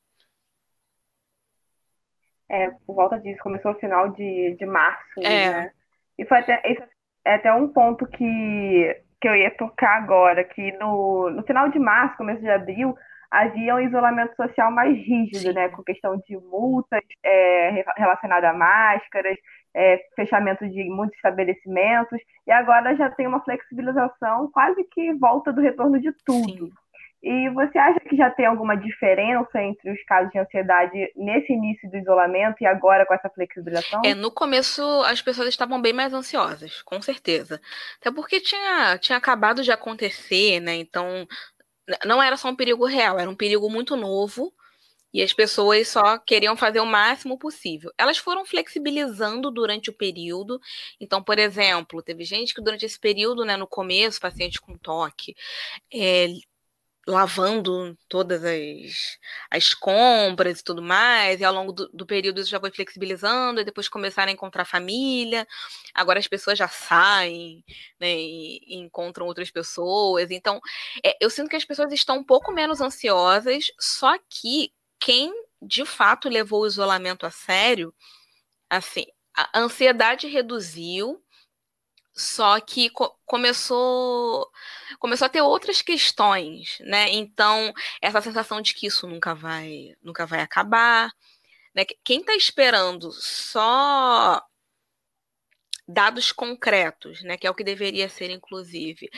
É, 2.49 2.69
por 2.85 2.97
volta 2.97 3.17
disso, 3.21 3.41
começou 3.41 3.73
no 3.73 3.79
final 3.79 4.09
de, 4.09 4.57
de 4.59 4.67
março, 4.67 5.21
é. 5.21 5.51
né? 5.51 5.73
E 6.19 6.27
foi 6.27 6.39
até, 6.39 6.61
esse 6.65 6.83
é 7.25 7.35
até 7.37 7.53
um 7.53 7.69
ponto 7.69 8.07
que 8.07 9.03
que 9.21 9.29
eu 9.29 9.37
ia 9.37 9.51
tocar 9.51 9.97
agora, 9.97 10.43
que 10.43 10.73
no, 10.73 11.31
no 11.31 11.43
final 11.43 11.69
de 11.69 11.79
março, 11.79 12.17
começo 12.17 12.41
de 12.41 12.49
abril, 12.49 12.97
havia 13.31 13.77
um 13.77 13.81
isolamento 13.81 14.35
social 14.35 14.71
mais 14.73 14.97
rígido, 14.97 15.39
Sim. 15.39 15.53
né, 15.53 15.69
com 15.69 15.85
questão 15.85 16.17
de 16.17 16.37
multas 16.37 17.03
é, 17.23 17.85
relacionadas 17.97 18.51
a 18.51 18.53
máscaras, 18.53 19.37
é, 19.75 20.01
fechamento 20.17 20.69
de 20.69 20.85
muitos 20.85 21.15
estabelecimentos, 21.17 22.19
e 22.47 22.51
agora 22.51 22.97
já 22.97 23.09
tem 23.11 23.27
uma 23.27 23.43
flexibilização 23.45 24.51
quase 24.51 24.83
que 24.85 25.13
volta 25.15 25.53
do 25.53 25.61
retorno 25.61 26.01
de 26.01 26.13
tudo. 26.25 26.67
Sim. 26.67 26.73
E 27.23 27.51
você 27.51 27.79
acha 27.79 28.01
que 28.01 28.17
já 28.17 28.31
tem 28.31 28.47
alguma 28.47 28.75
diferença 28.75 29.63
entre 29.63 29.93
os 29.93 30.03
casos 30.05 30.33
de 30.33 30.39
ansiedade 30.39 31.13
nesse 31.15 31.53
início 31.53 31.91
do 31.91 31.99
isolamento 31.99 32.57
e 32.63 32.67
agora 32.67 33.05
com 33.05 33.13
essa 33.13 33.29
flexibilização? 33.29 34.01
É, 34.05 34.15
no 34.15 34.31
começo 34.31 34.83
as 35.03 35.21
pessoas 35.21 35.49
estavam 35.49 35.83
bem 35.83 35.93
mais 35.93 36.15
ansiosas, 36.15 36.81
com 36.83 37.01
certeza. 37.03 37.61
Até 38.01 38.11
porque 38.11 38.41
tinha, 38.41 38.97
tinha 38.99 39.19
acabado 39.19 39.63
de 39.63 39.71
acontecer, 39.71 40.61
né? 40.61 40.77
Então 40.77 41.27
não 42.07 42.23
era 42.23 42.37
só 42.39 42.49
um 42.49 42.57
perigo 42.57 42.87
real, 42.87 43.19
era 43.19 43.29
um 43.29 43.37
perigo 43.37 43.69
muito 43.69 43.97
novo 43.97 44.51
e 45.13 45.23
as 45.23 45.33
pessoas 45.33 45.89
só 45.89 46.19
queriam 46.19 46.57
fazer 46.57 46.81
o 46.81 46.87
máximo 46.87 47.39
possível. 47.39 47.93
Elas 47.99 48.17
foram 48.17 48.45
flexibilizando 48.45 49.51
durante 49.51 49.91
o 49.91 49.93
período. 49.93 50.61
Então, 51.01 51.23
por 51.23 51.39
exemplo, 51.39 52.03
teve 52.03 52.25
gente 52.25 52.55
que 52.55 52.63
durante 52.63 52.87
esse 52.87 52.99
período, 52.99 53.45
né, 53.45 53.57
no 53.57 53.67
começo, 53.67 54.21
paciente 54.21 54.61
com 54.61 54.79
toque, 54.79 55.35
é, 55.93 56.29
lavando 57.07 57.97
todas 58.09 58.45
as, 58.45 59.19
as 59.51 59.75
compras 59.75 60.61
e 60.61 60.65
tudo 60.65 60.83
mais, 60.83 61.41
e 61.41 61.45
ao 61.45 61.53
longo 61.53 61.73
do, 61.73 61.89
do, 61.93 62.07
período 62.07 62.41
isso 62.41 62.51
já 62.51 62.61
foi 62.61 62.71
flexibilizando, 62.71 63.61
e 63.61 63.65
depois 63.65 63.89
começaram 63.89 64.31
a 64.31 64.33
encontrar 64.33 64.65
família, 64.65 65.47
agora 65.95 66.19
as 66.19 66.29
pessoas 66.29 66.59
já 66.59 66.69
saem, 66.69 67.65
né, 67.99 68.15
e, 68.15 68.61
e 68.67 68.77
encontram 68.77 69.27
outras 69.27 69.51
pessoas, 69.51 70.31
então 70.31 70.61
é, 71.05 71.17
eu 71.21 71.31
sinto 71.31 71.49
que 71.49 71.57
as 71.57 71.65
pessoas 71.65 71.93
estão 71.93 72.19
um 72.19 72.25
pouco 72.25 72.53
menos 72.53 72.81
ansiosas, 72.81 73.73
só 73.79 74.17
que 74.29 74.73
quem 74.99 75.33
de 75.63 75.85
fato 75.85 76.29
levou 76.29 76.63
o 76.63 76.67
isolamento 76.67 77.27
a 77.27 77.31
sério, 77.31 77.95
assim, 78.69 79.05
a 79.37 79.59
ansiedade 79.59 80.27
reduziu, 80.27 81.23
só 82.21 82.61
que 82.61 82.91
co 82.91 83.11
começou 83.27 84.51
começou 84.99 85.27
a 85.27 85.29
ter 85.29 85.43
outras 85.43 85.83
questões, 85.83 86.79
né? 86.81 87.11
Então, 87.11 87.73
essa 88.03 88.21
sensação 88.21 88.61
de 88.61 88.75
que 88.75 88.87
isso 88.87 89.07
nunca 89.07 89.35
vai 89.35 89.95
nunca 90.03 90.27
vai 90.27 90.41
acabar, 90.41 91.11
né? 91.75 91.85
Quem 92.05 92.21
está 92.21 92.35
esperando 92.37 93.11
só 93.13 94.43
dados 95.89 96.33
concretos, 96.33 97.23
né, 97.23 97.37
que 97.37 97.47
é 97.47 97.51
o 97.51 97.55
que 97.55 97.65
deveria 97.65 98.09
ser 98.09 98.31
inclusive, 98.31 99.11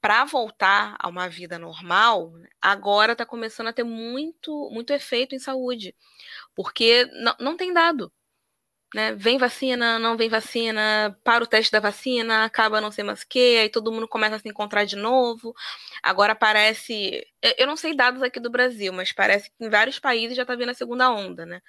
para 0.00 0.24
voltar 0.24 0.96
a 0.98 1.08
uma 1.08 1.28
vida 1.28 1.58
normal, 1.58 2.32
agora 2.60 3.12
está 3.12 3.26
começando 3.26 3.68
a 3.68 3.72
ter 3.72 3.84
muito 3.84 4.70
muito 4.70 4.92
efeito 4.92 5.34
em 5.34 5.38
saúde, 5.38 5.94
porque 6.54 7.06
não, 7.22 7.36
não 7.40 7.56
tem 7.56 7.72
dado 7.72 8.12
né? 8.94 9.12
Vem 9.14 9.36
vacina, 9.38 9.98
não 9.98 10.16
vem 10.16 10.28
vacina, 10.28 11.18
para 11.24 11.42
o 11.42 11.46
teste 11.46 11.72
da 11.72 11.80
vacina, 11.80 12.44
acaba 12.44 12.80
não 12.80 12.92
sei 12.92 13.02
mais 13.04 13.22
o 13.22 13.28
que, 13.28 13.58
aí 13.58 13.68
todo 13.68 13.92
mundo 13.92 14.06
começa 14.08 14.36
a 14.36 14.38
se 14.38 14.48
encontrar 14.48 14.84
de 14.84 14.96
novo. 14.96 15.54
Agora 16.02 16.34
parece. 16.34 17.26
Eu 17.58 17.66
não 17.66 17.76
sei 17.76 17.94
dados 17.94 18.22
aqui 18.22 18.38
do 18.40 18.50
Brasil, 18.50 18.92
mas 18.92 19.12
parece 19.12 19.50
que 19.50 19.64
em 19.64 19.68
vários 19.68 19.98
países 19.98 20.36
já 20.36 20.42
está 20.42 20.54
vindo 20.54 20.70
a 20.70 20.74
segunda 20.74 21.10
onda, 21.10 21.44
né? 21.44 21.60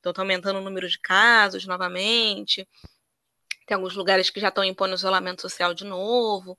Então 0.00 0.10
está 0.10 0.22
aumentando 0.22 0.58
o 0.58 0.62
número 0.62 0.88
de 0.88 0.98
casos 0.98 1.66
novamente. 1.66 2.66
Tem 3.72 3.76
alguns 3.76 3.96
lugares 3.96 4.28
que 4.28 4.38
já 4.38 4.48
estão 4.48 4.62
impondo 4.62 4.92
isolamento 4.92 5.40
social 5.40 5.72
de 5.72 5.86
novo. 5.86 6.58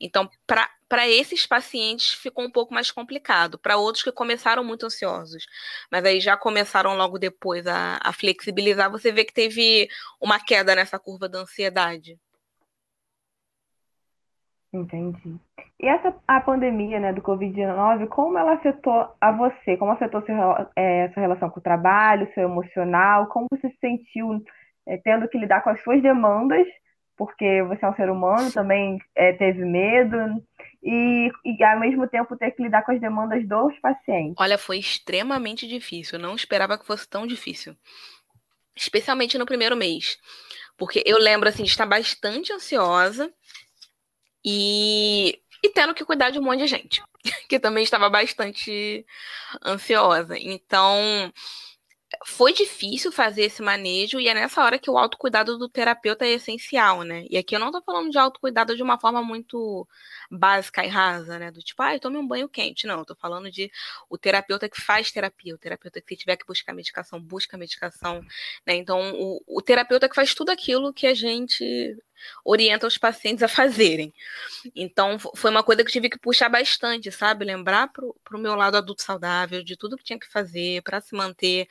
Então, 0.00 0.28
para 0.44 1.08
esses 1.08 1.46
pacientes 1.46 2.14
ficou 2.14 2.44
um 2.44 2.50
pouco 2.50 2.74
mais 2.74 2.90
complicado. 2.90 3.56
Para 3.56 3.76
outros 3.76 4.02
que 4.02 4.10
começaram 4.10 4.64
muito 4.64 4.84
ansiosos, 4.84 5.46
mas 5.88 6.04
aí 6.04 6.18
já 6.18 6.36
começaram 6.36 6.96
logo 6.96 7.16
depois 7.16 7.64
a, 7.64 8.00
a 8.02 8.12
flexibilizar, 8.12 8.90
você 8.90 9.12
vê 9.12 9.24
que 9.24 9.32
teve 9.32 9.86
uma 10.20 10.44
queda 10.44 10.74
nessa 10.74 10.98
curva 10.98 11.28
da 11.28 11.38
ansiedade. 11.38 12.18
Entendi. 14.72 15.36
E 15.80 15.86
essa 15.86 16.12
a 16.26 16.40
pandemia, 16.40 16.98
né, 16.98 17.12
do 17.12 17.22
Covid-19, 17.22 18.08
como 18.08 18.36
ela 18.36 18.54
afetou 18.54 19.14
a 19.20 19.30
você? 19.30 19.76
Como 19.76 19.92
afetou 19.92 20.22
seu, 20.22 20.34
é, 20.74 21.08
sua 21.10 21.20
relação 21.20 21.48
com 21.50 21.60
o 21.60 21.62
trabalho, 21.62 22.28
seu 22.34 22.48
emocional? 22.48 23.28
Como 23.28 23.46
você 23.48 23.70
se 23.70 23.78
sentiu 23.78 24.42
é, 24.88 24.96
tendo 24.96 25.28
que 25.28 25.38
lidar 25.38 25.62
com 25.62 25.68
as 25.70 25.80
suas 25.82 26.02
demandas, 26.02 26.66
porque 27.16 27.62
você 27.64 27.84
é 27.84 27.88
um 27.88 27.94
ser 27.94 28.08
humano, 28.10 28.50
também 28.50 28.98
é, 29.14 29.32
teve 29.34 29.64
medo, 29.64 30.42
e, 30.82 31.30
e 31.44 31.62
ao 31.62 31.78
mesmo 31.78 32.08
tempo 32.08 32.36
ter 32.36 32.52
que 32.52 32.62
lidar 32.62 32.82
com 32.84 32.92
as 32.92 33.00
demandas 33.00 33.46
dos 33.46 33.78
pacientes. 33.80 34.34
Olha, 34.38 34.56
foi 34.56 34.78
extremamente 34.78 35.68
difícil, 35.68 36.18
eu 36.18 36.22
não 36.22 36.34
esperava 36.34 36.78
que 36.78 36.86
fosse 36.86 37.06
tão 37.06 37.26
difícil. 37.26 37.76
Especialmente 38.74 39.36
no 39.36 39.44
primeiro 39.44 39.76
mês. 39.76 40.18
Porque 40.76 41.02
eu 41.04 41.18
lembro 41.18 41.48
assim 41.48 41.64
de 41.64 41.70
estar 41.70 41.84
bastante 41.84 42.52
ansiosa 42.52 43.30
e, 44.44 45.40
e 45.62 45.68
tendo 45.70 45.92
que 45.92 46.04
cuidar 46.04 46.30
de 46.30 46.38
um 46.38 46.42
monte 46.42 46.60
de 46.60 46.68
gente, 46.68 47.02
que 47.48 47.58
também 47.58 47.82
estava 47.82 48.08
bastante 48.08 49.04
ansiosa. 49.66 50.38
Então, 50.38 50.94
foi 52.26 52.52
difícil 52.52 53.12
fazer 53.12 53.42
esse 53.42 53.62
manejo 53.62 54.18
e 54.20 54.28
é 54.28 54.34
nessa 54.34 54.62
hora 54.62 54.78
que 54.78 54.90
o 54.90 54.98
autocuidado 54.98 55.58
do 55.58 55.68
terapeuta 55.68 56.24
é 56.24 56.30
essencial, 56.30 57.02
né? 57.02 57.26
E 57.30 57.36
aqui 57.36 57.54
eu 57.54 57.60
não 57.60 57.70
tô 57.72 57.80
falando 57.82 58.10
de 58.10 58.18
autocuidado 58.18 58.76
de 58.76 58.82
uma 58.82 58.98
forma 58.98 59.22
muito 59.22 59.86
básica 60.30 60.84
e 60.84 60.88
rasa, 60.88 61.38
né? 61.38 61.50
Do 61.50 61.62
tipo, 61.62 61.82
ah, 61.82 61.98
tome 61.98 62.16
um 62.16 62.26
banho 62.26 62.48
quente. 62.48 62.86
Não, 62.86 62.98
eu 63.00 63.04
tô 63.04 63.14
falando 63.14 63.50
de 63.50 63.70
o 64.08 64.18
terapeuta 64.18 64.68
que 64.68 64.80
faz 64.80 65.10
terapia, 65.12 65.54
o 65.54 65.58
terapeuta 65.58 66.00
que 66.00 66.08
se 66.08 66.16
tiver 66.16 66.36
que 66.36 66.46
buscar 66.46 66.72
medicação, 66.74 67.20
busca 67.20 67.56
medicação, 67.56 68.20
né? 68.66 68.74
Então, 68.74 69.12
o, 69.14 69.42
o 69.46 69.62
terapeuta 69.62 70.08
que 70.08 70.14
faz 70.14 70.34
tudo 70.34 70.50
aquilo 70.50 70.92
que 70.92 71.06
a 71.06 71.14
gente 71.14 71.96
orienta 72.44 72.86
os 72.86 72.98
pacientes 72.98 73.42
a 73.42 73.48
fazerem. 73.48 74.12
Então, 74.74 75.18
foi 75.18 75.50
uma 75.50 75.62
coisa 75.62 75.84
que 75.84 75.90
tive 75.90 76.08
que 76.08 76.18
puxar 76.18 76.48
bastante, 76.48 77.10
sabe? 77.10 77.44
Lembrar 77.44 77.88
para 77.88 78.36
o 78.36 78.38
meu 78.38 78.54
lado 78.54 78.76
adulto 78.76 79.02
saudável 79.02 79.62
de 79.62 79.76
tudo 79.76 79.96
que 79.96 80.04
tinha 80.04 80.18
que 80.18 80.28
fazer 80.28 80.82
para 80.82 81.00
se 81.00 81.14
manter. 81.14 81.68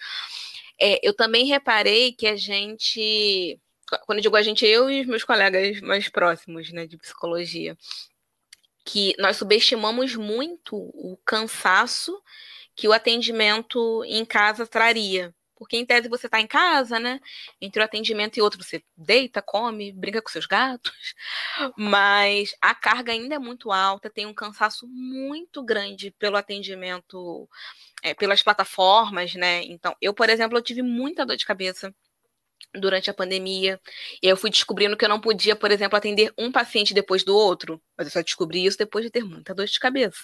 É, 0.79 0.99
eu 1.07 1.13
também 1.13 1.45
reparei 1.45 2.13
que 2.13 2.27
a 2.27 2.36
gente, 2.36 3.60
quando 4.05 4.19
eu 4.19 4.23
digo 4.23 4.36
a 4.36 4.43
gente, 4.43 4.65
eu 4.65 4.89
e 4.89 5.01
os 5.01 5.07
meus 5.07 5.23
colegas 5.23 5.81
mais 5.81 6.07
próximos, 6.10 6.71
né, 6.71 6.86
de 6.86 6.97
psicologia, 6.97 7.77
que 8.86 9.13
nós 9.19 9.38
subestimamos 9.38 10.15
muito 10.15 10.75
o 10.75 11.17
cansaço 11.25 12.17
que 12.75 12.88
o 12.88 12.93
atendimento 12.93 14.03
em 14.05 14.23
casa 14.23 14.67
traria. 14.67 15.33
Porque 15.58 15.76
em 15.76 15.86
tese 15.86 16.08
você 16.08 16.28
está 16.28 16.39
em 16.39 16.48
casa, 16.48 17.00
né? 17.00 17.20
Entre 17.60 17.82
o 17.82 17.86
atendimento 17.86 18.38
e 18.38 18.41
outro, 18.41 18.63
você 18.63 18.84
deita, 18.96 19.41
come, 19.41 19.91
brinca 19.91 20.22
com 20.22 20.30
seus 20.30 20.46
gatos. 20.46 21.15
Mas 21.78 22.56
a 22.62 22.76
carga 22.76 23.12
ainda 23.12 23.36
é 23.36 23.39
muito 23.39 23.72
alta, 23.72 24.10
tem 24.10 24.26
um 24.26 24.34
cansaço 24.34 24.88
muito 24.88 25.63
grande 25.63 26.12
pelo 26.12 26.38
atendimento, 26.38 27.50
é, 28.04 28.13
pelas 28.13 28.43
plataformas, 28.43 29.34
né? 29.36 29.63
Então, 29.63 29.96
eu, 30.02 30.13
por 30.13 30.30
exemplo, 30.30 30.58
eu 30.58 30.62
tive 30.62 30.82
muita 30.82 31.26
dor 31.26 31.36
de 31.36 31.46
cabeça 31.46 31.93
durante 32.74 33.10
a 33.10 33.13
pandemia. 33.13 33.80
E 34.22 34.28
eu 34.28 34.38
fui 34.38 34.50
descobrindo 34.50 34.98
que 34.98 35.06
eu 35.06 35.10
não 35.10 35.20
podia, 35.20 35.56
por 35.56 35.72
exemplo, 35.72 35.98
atender 35.98 36.34
um 36.38 36.52
paciente 36.52 36.93
depois 36.93 37.24
do 37.24 37.36
outro. 37.36 37.82
Mas 37.98 38.08
eu 38.08 38.13
só 38.13 38.22
descobri 38.22 38.65
isso 38.65 38.78
depois 38.78 39.06
de 39.06 39.12
ter 39.12 39.24
muita 39.24 39.56
dor 39.56 39.65
de 39.65 39.80
cabeça 39.80 40.20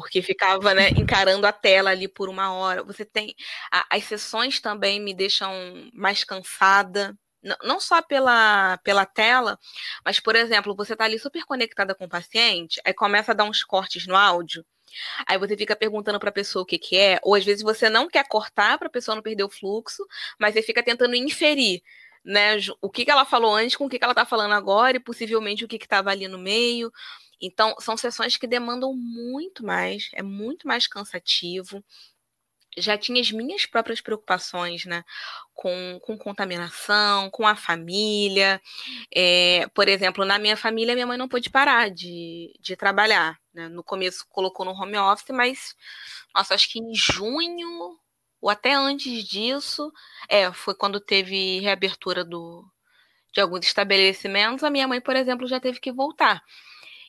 porque 0.00 0.20
ficava 0.22 0.74
né, 0.74 0.90
encarando 0.90 1.46
a 1.46 1.52
tela 1.52 1.90
ali 1.90 2.06
por 2.06 2.28
uma 2.28 2.52
hora. 2.52 2.82
Você 2.84 3.04
tem. 3.04 3.34
A, 3.72 3.96
as 3.96 4.04
sessões 4.04 4.60
também 4.60 5.00
me 5.00 5.14
deixam 5.14 5.50
mais 5.92 6.22
cansada. 6.24 7.16
não 7.64 7.80
só 7.80 8.02
pela, 8.02 8.78
pela 8.84 9.06
tela, 9.06 9.58
mas, 10.04 10.20
por 10.20 10.36
exemplo, 10.36 10.74
você 10.76 10.92
está 10.92 11.04
ali 11.04 11.18
super 11.18 11.44
conectada 11.44 11.94
com 11.94 12.04
o 12.04 12.08
paciente, 12.08 12.80
aí 12.84 12.92
começa 12.94 13.32
a 13.32 13.34
dar 13.34 13.44
uns 13.44 13.62
cortes 13.64 14.06
no 14.06 14.16
áudio, 14.16 14.64
aí 15.26 15.38
você 15.38 15.56
fica 15.56 15.74
perguntando 15.76 16.18
para 16.20 16.30
a 16.30 16.32
pessoa 16.32 16.62
o 16.62 16.66
que, 16.66 16.78
que 16.78 16.96
é, 16.96 17.18
ou 17.22 17.34
às 17.34 17.44
vezes 17.44 17.62
você 17.62 17.88
não 17.88 18.08
quer 18.08 18.26
cortar 18.28 18.78
para 18.78 18.88
a 18.88 18.90
pessoa 18.90 19.14
não 19.14 19.22
perder 19.22 19.44
o 19.44 19.50
fluxo, 19.50 20.04
mas 20.38 20.54
você 20.54 20.62
fica 20.62 20.82
tentando 20.82 21.14
inferir. 21.14 21.82
Né, 22.24 22.56
o 22.82 22.90
que, 22.90 23.04
que 23.04 23.10
ela 23.12 23.24
falou 23.24 23.54
antes 23.54 23.76
com 23.76 23.86
o 23.86 23.88
que, 23.88 24.00
que 24.00 24.04
ela 24.04 24.12
está 24.12 24.26
falando 24.26 24.52
agora 24.52 24.96
e 24.96 25.00
possivelmente 25.00 25.64
o 25.64 25.68
que 25.68 25.76
estava 25.76 26.10
ali 26.10 26.26
no 26.26 26.38
meio. 26.38 26.92
Então, 27.40 27.74
são 27.80 27.96
sessões 27.96 28.36
que 28.36 28.46
demandam 28.46 28.94
muito 28.94 29.64
mais, 29.64 30.08
é 30.14 30.22
muito 30.22 30.66
mais 30.66 30.86
cansativo 30.86 31.84
já 32.76 32.98
tinha 32.98 33.20
as 33.20 33.30
minhas 33.30 33.64
próprias 33.64 34.00
preocupações, 34.00 34.84
né? 34.84 35.02
Com, 35.54 35.98
com 36.02 36.18
contaminação, 36.18 37.30
com 37.30 37.46
a 37.46 37.56
família. 37.56 38.60
É, 39.14 39.66
por 39.74 39.88
exemplo, 39.88 40.24
na 40.24 40.38
minha 40.38 40.56
família, 40.56 40.94
minha 40.94 41.06
mãe 41.06 41.16
não 41.16 41.28
pôde 41.28 41.48
parar 41.48 41.90
de, 41.90 42.52
de 42.60 42.76
trabalhar. 42.76 43.38
Né? 43.54 43.68
No 43.68 43.82
começo 43.82 44.26
colocou 44.28 44.66
no 44.66 44.72
home 44.72 44.98
office, 44.98 45.30
mas, 45.30 45.74
nossa, 46.34 46.54
acho 46.54 46.70
que 46.70 46.78
em 46.78 46.94
junho, 46.94 47.98
ou 48.40 48.50
até 48.50 48.74
antes 48.74 49.24
disso, 49.24 49.90
é, 50.28 50.52
foi 50.52 50.74
quando 50.74 51.00
teve 51.00 51.60
reabertura 51.60 52.24
do, 52.24 52.64
de 53.32 53.40
alguns 53.40 53.64
estabelecimentos, 53.66 54.62
a 54.64 54.70
minha 54.70 54.86
mãe, 54.86 55.00
por 55.00 55.16
exemplo, 55.16 55.46
já 55.48 55.58
teve 55.58 55.80
que 55.80 55.92
voltar. 55.92 56.42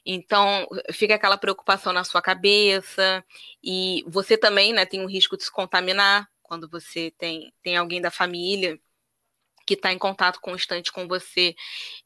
Então, 0.09 0.65
fica 0.93 1.15
aquela 1.15 1.37
preocupação 1.37 1.91
na 1.91 2.05
sua 2.05 2.21
cabeça, 2.21 3.23
e 3.61 4.05
você 4.07 4.37
também 4.37 4.71
né, 4.71 4.85
tem 4.85 5.03
o 5.03 5.07
risco 5.09 5.35
de 5.35 5.43
se 5.43 5.51
contaminar 5.51 6.29
quando 6.41 6.69
você 6.69 7.11
tem, 7.17 7.53
tem 7.61 7.75
alguém 7.75 7.99
da 8.01 8.09
família 8.09 8.79
que 9.65 9.73
está 9.73 9.91
em 9.91 9.97
contato 9.97 10.39
constante 10.39 10.93
com 10.93 11.09
você 11.09 11.53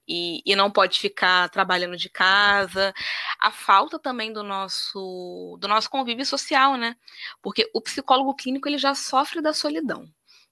e, 0.07 0.41
e, 0.43 0.55
não 0.55 0.71
pode 0.71 0.99
ficar 0.99 1.47
trabalhando 1.49 1.95
de 1.95 2.09
casa. 2.09 2.91
A 3.39 3.51
falta 3.51 3.99
também 3.99 4.33
do 4.33 4.41
nosso 4.41 5.57
do 5.59 5.67
nosso 5.67 5.87
convívio 5.87 6.25
social, 6.25 6.75
né? 6.75 6.95
Porque 7.39 7.69
o 7.71 7.81
psicólogo 7.81 8.33
clínico 8.33 8.67
ele 8.67 8.79
já 8.79 8.95
sofre 8.95 9.41
da 9.41 9.53
solidão. 9.53 10.11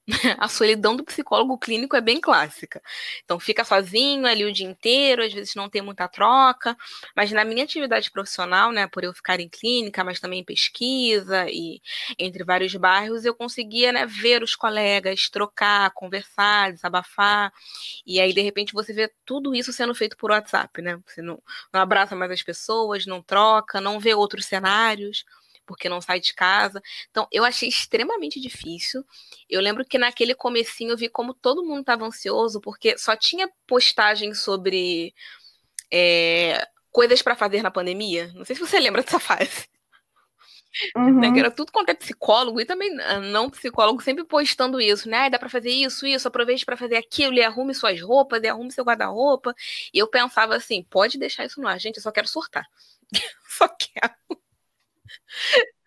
a 0.40 0.48
solidão 0.48 0.96
do 0.96 1.04
psicólogo 1.04 1.58
clínico 1.58 1.96
é 1.96 2.02
bem 2.02 2.20
clássica. 2.20 2.82
Então, 3.24 3.40
fica 3.40 3.64
sozinho 3.64 4.26
ali 4.26 4.46
o 4.46 4.52
dia 4.52 4.66
inteiro, 4.68 5.24
às 5.24 5.34
vezes 5.34 5.56
não 5.56 5.70
tem 5.70 5.82
muita 5.82 6.08
troca, 6.08 6.76
mas 7.16 7.32
na 7.32 7.46
minha 7.46 7.64
atividade 7.64 8.12
profissional, 8.12 8.72
né, 8.72 8.88
por 8.88 9.04
eu 9.04 9.14
ficar 9.14 9.40
em 9.40 9.50
clínica, 9.50 10.04
mas 10.04 10.20
também 10.20 10.40
em 10.42 10.44
pesquisa 10.44 11.46
e 11.50 11.82
entre 12.18 12.44
vários 12.44 12.74
bairros, 12.76 13.26
eu 13.26 13.36
conseguia, 13.36 13.92
né, 13.92 14.06
ver 14.06 14.44
os 14.44 14.56
colegas, 14.56 15.30
trocar, 15.30 15.92
conversar, 15.92 16.72
desabafar, 16.74 17.52
e 18.06 18.20
aí, 18.20 18.34
de 18.34 18.42
repente, 18.42 18.74
você 18.74 18.94
vê 18.94 19.12
tudo 19.26 19.54
isso 19.56 19.72
sendo 19.74 19.94
feito 19.96 20.18
por 20.18 20.32
WhatsApp, 20.32 20.82
né? 20.82 21.00
Você 21.08 21.22
não, 21.22 21.42
não 21.74 21.82
abraça 21.82 22.16
mais 22.16 22.32
as 22.32 22.44
pessoas, 22.44 23.06
não 23.06 23.22
troca, 23.22 23.82
não 23.82 24.00
vê 24.00 24.14
outros 24.14 24.46
cenários 24.46 25.24
porque 25.70 25.88
não 25.88 26.02
sai 26.02 26.20
de 26.20 26.34
casa. 26.34 26.82
Então, 27.12 27.28
eu 27.32 27.46
achei 27.46 27.70
extremamente 27.70 28.40
difícil. 28.42 29.06
Eu 29.48 29.62
lembro 29.62 29.86
que 29.86 30.00
naquele 30.00 30.34
comecinho 30.34 30.90
eu 30.90 30.98
vi 30.98 31.08
como 31.08 31.32
todo 31.32 31.64
mundo 31.64 31.82
estava 31.82 32.04
ansioso, 32.04 32.60
porque 32.60 32.98
só 32.98 33.16
tinha 33.16 33.48
postagem 33.68 34.34
sobre 34.34 35.14
é, 35.94 36.68
coisas 36.92 37.22
para 37.22 37.36
fazer 37.36 37.62
na 37.62 37.70
pandemia. 37.70 38.32
Não 38.34 38.44
sei 38.44 38.56
se 38.56 38.62
você 38.62 38.80
lembra 38.82 39.04
dessa 39.04 39.20
fase. 39.20 39.70
Uhum. 40.96 41.20
Né, 41.20 41.32
que 41.32 41.40
era 41.40 41.50
tudo 41.50 41.72
quanto 41.72 41.90
é 41.90 41.96
psicólogo 41.96 42.62
e 42.62 42.66
também 42.66 42.96
ah, 43.02 43.20
não 43.20 43.50
psicólogo 43.50 44.02
sempre 44.02 44.24
postando 44.24 44.80
isso, 44.80 45.10
né? 45.10 45.30
Dá 45.30 45.38
para 45.40 45.50
fazer 45.50 45.72
isso, 45.72 46.06
isso, 46.06 46.28
aproveite 46.28 46.64
para 46.66 46.78
fazer 46.78 46.96
aquilo 46.96 47.34
e 47.34 47.44
arrume 47.44 47.74
suas 47.74 48.00
roupas, 48.02 48.42
e 48.44 48.48
arrume 48.48 48.72
seu 48.72 48.84
guarda-roupa. 48.84 49.54
E 49.94 50.00
eu 50.00 50.08
pensava 50.08 50.56
assim, 50.56 50.84
pode 50.84 51.18
deixar 51.18 51.46
isso 51.46 51.60
no 51.62 51.68
ar, 51.68 51.80
gente, 51.80 51.98
eu 51.98 52.04
só 52.04 52.12
quero 52.12 52.28
surtar. 52.28 52.66
só 53.50 53.68
quero. 53.68 54.39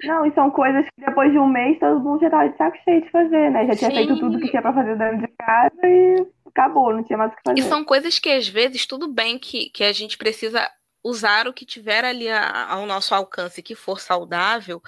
Não, 0.04 0.26
e 0.26 0.34
são 0.34 0.50
coisas 0.50 0.84
que 0.84 1.04
depois 1.06 1.30
de 1.30 1.38
um 1.38 1.46
mês 1.46 1.78
todo 1.78 2.00
mundo 2.00 2.20
já 2.20 2.30
tava 2.30 2.48
de 2.48 2.56
saco 2.56 2.76
cheio 2.84 3.02
de 3.02 3.10
fazer, 3.10 3.50
né? 3.50 3.66
Já 3.68 3.76
tinha 3.76 3.90
Sim. 3.90 3.96
feito 3.96 4.18
tudo 4.18 4.40
que 4.40 4.48
tinha 4.48 4.62
pra 4.62 4.72
fazer 4.72 4.98
dentro 4.98 5.18
de 5.18 5.28
casa 5.28 5.80
e 5.84 6.26
acabou, 6.46 6.92
não 6.92 7.04
tinha 7.04 7.16
mais 7.16 7.32
o 7.32 7.36
que 7.36 7.42
fazer. 7.44 7.60
E 7.60 7.62
são 7.62 7.84
coisas 7.84 8.18
que 8.18 8.30
às 8.30 8.48
vezes 8.48 8.84
tudo 8.84 9.08
bem 9.08 9.38
que, 9.38 9.70
que 9.70 9.84
a 9.84 9.92
gente 9.92 10.18
precisa 10.18 10.68
usar 11.04 11.46
o 11.46 11.52
que 11.52 11.64
tiver 11.64 12.04
ali 12.04 12.28
a, 12.28 12.68
ao 12.68 12.86
nosso 12.86 13.14
alcance 13.14 13.62
que 13.62 13.74
for 13.74 14.00
saudável 14.00 14.80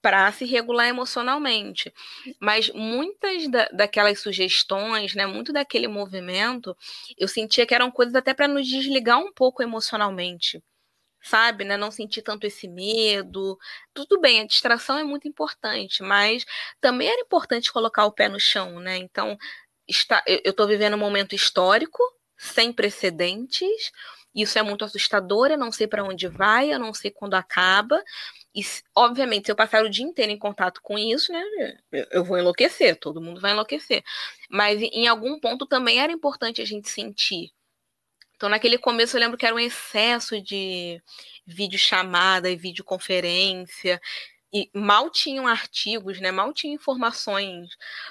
para 0.00 0.30
se 0.32 0.44
regular 0.44 0.88
emocionalmente. 0.88 1.92
Mas 2.40 2.70
muitas 2.70 3.48
da, 3.48 3.68
daquelas 3.72 4.20
sugestões, 4.20 5.14
né, 5.14 5.26
muito 5.26 5.52
daquele 5.52 5.86
movimento, 5.86 6.76
eu 7.16 7.28
sentia 7.28 7.64
que 7.64 7.74
eram 7.74 7.90
coisas 7.90 8.14
até 8.14 8.34
para 8.34 8.48
nos 8.48 8.66
desligar 8.66 9.18
um 9.18 9.32
pouco 9.32 9.62
emocionalmente 9.62 10.62
sabe, 11.22 11.64
né? 11.64 11.76
Não 11.76 11.90
sentir 11.90 12.22
tanto 12.22 12.46
esse 12.46 12.68
medo. 12.68 13.58
Tudo 13.94 14.20
bem, 14.20 14.40
a 14.40 14.46
distração 14.46 14.98
é 14.98 15.04
muito 15.04 15.28
importante, 15.28 16.02
mas 16.02 16.44
também 16.80 17.08
era 17.08 17.20
importante 17.20 17.72
colocar 17.72 18.04
o 18.04 18.12
pé 18.12 18.28
no 18.28 18.40
chão, 18.40 18.80
né? 18.80 18.96
Então, 18.96 19.38
está, 19.88 20.22
eu 20.26 20.50
estou 20.50 20.66
vivendo 20.66 20.94
um 20.94 20.98
momento 20.98 21.34
histórico, 21.34 22.02
sem 22.36 22.72
precedentes. 22.72 23.92
Isso 24.34 24.58
é 24.58 24.62
muito 24.62 24.84
assustador, 24.84 25.50
eu 25.50 25.58
não 25.58 25.70
sei 25.70 25.86
para 25.86 26.02
onde 26.04 26.26
vai, 26.26 26.72
eu 26.72 26.78
não 26.78 26.94
sei 26.94 27.10
quando 27.10 27.34
acaba. 27.34 28.02
E, 28.54 28.62
obviamente, 28.94 29.46
se 29.46 29.52
eu 29.52 29.56
passar 29.56 29.84
o 29.84 29.90
dia 29.90 30.04
inteiro 30.04 30.32
em 30.32 30.38
contato 30.38 30.80
com 30.82 30.98
isso, 30.98 31.32
né, 31.32 31.42
eu 32.10 32.24
vou 32.24 32.38
enlouquecer, 32.38 32.98
todo 32.98 33.20
mundo 33.20 33.40
vai 33.40 33.52
enlouquecer. 33.52 34.02
Mas 34.50 34.80
em 34.80 35.06
algum 35.06 35.38
ponto 35.38 35.66
também 35.66 36.00
era 36.00 36.12
importante 36.12 36.62
a 36.62 36.64
gente 36.64 36.88
sentir 36.88 37.52
então, 38.42 38.50
naquele 38.50 38.76
começo, 38.76 39.16
eu 39.16 39.20
lembro 39.20 39.38
que 39.38 39.46
era 39.46 39.54
um 39.54 39.58
excesso 39.60 40.40
de 40.42 41.00
videochamada 41.46 42.50
e 42.50 42.56
videoconferência. 42.56 44.00
E 44.52 44.68
mal 44.74 45.10
tinham 45.10 45.46
artigos, 45.46 46.20
né? 46.20 46.32
Mal 46.32 46.52
tinham 46.52 46.74
informações 46.74 47.68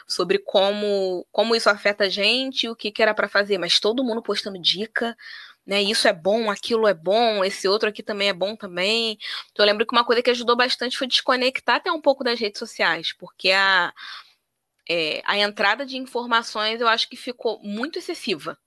sobre 0.07 0.39
como, 0.39 1.27
como 1.33 1.53
isso 1.53 1.69
afeta 1.69 2.05
a 2.05 2.09
gente 2.09 2.69
o 2.69 2.75
que, 2.77 2.91
que 2.93 3.01
era 3.01 3.13
para 3.13 3.27
fazer. 3.27 3.57
Mas 3.57 3.77
todo 3.81 4.05
mundo 4.05 4.21
postando 4.23 4.57
dica, 4.57 5.17
né? 5.65 5.81
Isso 5.81 6.07
é 6.07 6.13
bom, 6.13 6.49
aquilo 6.49 6.87
é 6.87 6.93
bom, 6.93 7.43
esse 7.43 7.67
outro 7.67 7.89
aqui 7.89 8.01
também 8.01 8.29
é 8.29 8.33
bom 8.33 8.55
também. 8.55 9.17
Então, 9.51 9.65
eu 9.65 9.67
lembro 9.69 9.85
que 9.85 9.93
uma 9.93 10.05
coisa 10.05 10.23
que 10.23 10.29
ajudou 10.29 10.55
bastante 10.55 10.97
foi 10.97 11.07
desconectar 11.07 11.75
até 11.75 11.91
um 11.91 11.99
pouco 11.99 12.23
das 12.23 12.39
redes 12.39 12.59
sociais, 12.59 13.11
porque 13.19 13.51
a, 13.51 13.93
é, 14.89 15.21
a 15.25 15.37
entrada 15.37 15.85
de 15.85 15.97
informações 15.97 16.79
eu 16.79 16.87
acho 16.87 17.09
que 17.09 17.17
ficou 17.17 17.59
muito 17.61 17.99
excessiva 17.99 18.57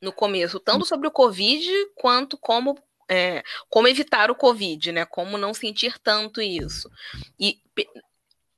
no 0.00 0.12
começo, 0.12 0.58
tanto 0.58 0.84
sobre 0.84 1.06
o 1.06 1.10
Covid 1.10 1.68
quanto 1.94 2.38
como, 2.38 2.78
é, 3.08 3.42
como 3.68 3.88
evitar 3.88 4.30
o 4.30 4.34
Covid, 4.34 4.92
né? 4.92 5.04
Como 5.04 5.36
não 5.36 5.52
sentir 5.52 5.98
tanto 5.98 6.40
isso. 6.40 6.90
E 7.38 7.60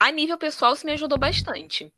a 0.02 0.10
nível 0.10 0.36
pessoal, 0.36 0.74
isso 0.74 0.84
me 0.84 0.92
ajudou 0.92 1.16
bastante. 1.16 1.92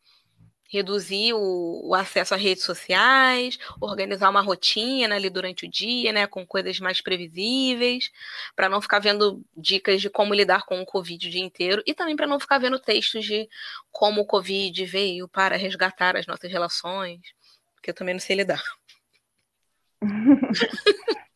Reduzir 0.69 1.33
o, 1.35 1.89
o, 1.89 1.95
acesso 1.95 2.35
a 2.35 2.37
redes 2.37 2.65
sociais, 2.65 3.59
organizar 3.81 4.29
uma 4.29 4.41
rotina 4.41 5.15
ali 5.15 5.31
durante 5.31 5.67
o 5.67 5.71
dia, 5.71 6.13
né, 6.13 6.27
com 6.27 6.47
coisas 6.47 6.81
mais 6.81 7.01
previsíveis, 7.01 8.11
para 8.57 8.69
não 8.69 8.83
ficar 8.83 8.99
vendo 8.99 9.43
dicas 9.57 10.03
de 10.03 10.11
como 10.11 10.35
lidar 10.35 10.65
com 10.65 10.83
o 10.83 10.87
Covid 10.87 11.27
o 11.27 11.31
dia 11.31 11.41
inteiro 11.41 11.83
e 11.87 11.95
também 11.95 12.17
para 12.17 12.27
não 12.27 12.41
ficar 12.41 12.59
vendo 12.59 12.79
textos 12.79 13.25
de 13.25 13.49
como 13.91 14.23
o 14.23 14.27
Covid 14.27 14.85
veio 14.85 15.29
para 15.29 15.57
resgatar 15.57 16.17
as 16.17 16.27
nossas 16.27 16.51
relações, 16.51 17.21
porque 17.75 17.91
eu 17.91 17.95
também 17.95 18.15
não 18.15 18.21
sei 18.21 18.37
lidar. 18.37 18.63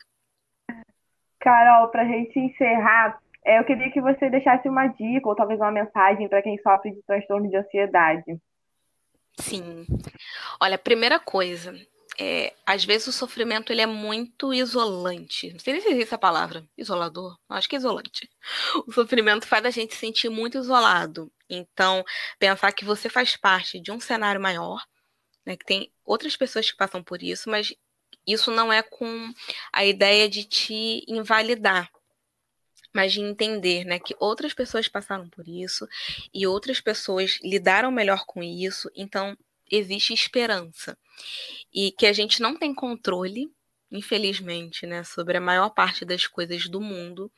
Carol, 1.41 1.89
para 1.89 2.05
gente 2.05 2.39
encerrar, 2.39 3.19
é, 3.45 3.59
eu 3.59 3.65
queria 3.65 3.91
que 3.91 4.01
você 4.01 4.29
deixasse 4.29 4.69
uma 4.69 4.89
dica 4.89 5.29
ou 5.29 5.35
talvez 5.35 5.59
uma 5.59 5.71
mensagem 5.71 6.29
para 6.29 6.43
quem 6.43 6.59
sofre 6.59 6.91
de 6.91 7.03
transtorno 7.03 7.49
de 7.49 7.57
ansiedade. 7.57 8.39
Sim. 9.39 9.87
Olha, 10.61 10.77
primeira 10.77 11.19
coisa, 11.21 11.73
é, 12.19 12.53
às 12.67 12.85
vezes 12.85 13.07
o 13.07 13.13
sofrimento 13.13 13.73
ele 13.73 13.81
é 13.81 13.87
muito 13.87 14.53
isolante. 14.53 15.53
Não 15.53 15.61
sei 15.61 15.75
nem 15.75 15.83
se 15.83 15.89
existe 15.89 16.09
essa 16.09 16.19
palavra, 16.19 16.65
isolador. 16.77 17.39
Acho 17.49 17.69
que 17.69 17.77
é 17.77 17.79
isolante. 17.79 18.29
O 18.87 18.93
sofrimento 18.93 19.47
faz 19.47 19.65
a 19.65 19.71
gente 19.71 19.95
se 19.95 20.01
sentir 20.01 20.29
muito 20.29 20.59
isolado. 20.59 21.31
Então, 21.49 22.05
pensar 22.39 22.73
que 22.73 22.85
você 22.85 23.09
faz 23.09 23.37
parte 23.37 23.81
de 23.81 23.93
um 23.93 24.01
cenário 24.01 24.41
maior, 24.41 24.85
né, 25.47 25.57
que 25.57 25.65
tem 25.65 25.93
outras 26.05 26.37
pessoas 26.37 26.71
que 26.71 26.77
passam 26.77 27.03
por 27.03 27.23
isso, 27.23 27.49
mas 27.49 27.75
isso 28.29 28.51
não 28.51 28.71
é 28.71 28.83
com 28.83 29.33
a 29.73 29.87
ideia 29.87 30.29
de 30.29 30.45
te 30.45 31.03
invalidar, 31.09 31.91
mas 32.93 33.15
de 33.15 33.21
entender 33.21 33.85
né, 33.85 33.99
que 33.99 34.15
outras 34.21 34.53
pessoas 34.53 34.87
passaram 34.87 35.29
por 35.31 35.49
isso 35.49 35.89
e 36.33 36.47
outras 36.47 36.79
pessoas 36.79 37.39
lidaram 37.43 37.91
melhor 37.91 38.25
com 38.27 38.43
isso, 38.43 38.91
então 38.95 39.37
existe 39.71 40.13
esperança. 40.13 40.97
E 41.73 41.91
que 41.93 42.07
a 42.07 42.13
gente 42.13 42.41
não 42.43 42.57
tem 42.57 42.75
controle, 42.75 43.51
infelizmente, 43.91 44.87
né, 44.87 45.03
sobre 45.05 45.39
a 45.39 45.41
maior 45.41 45.71
parte 45.71 46.05
das 46.05 46.27
coisas 46.27 46.69
do 46.69 46.81
mundo, 46.81 47.33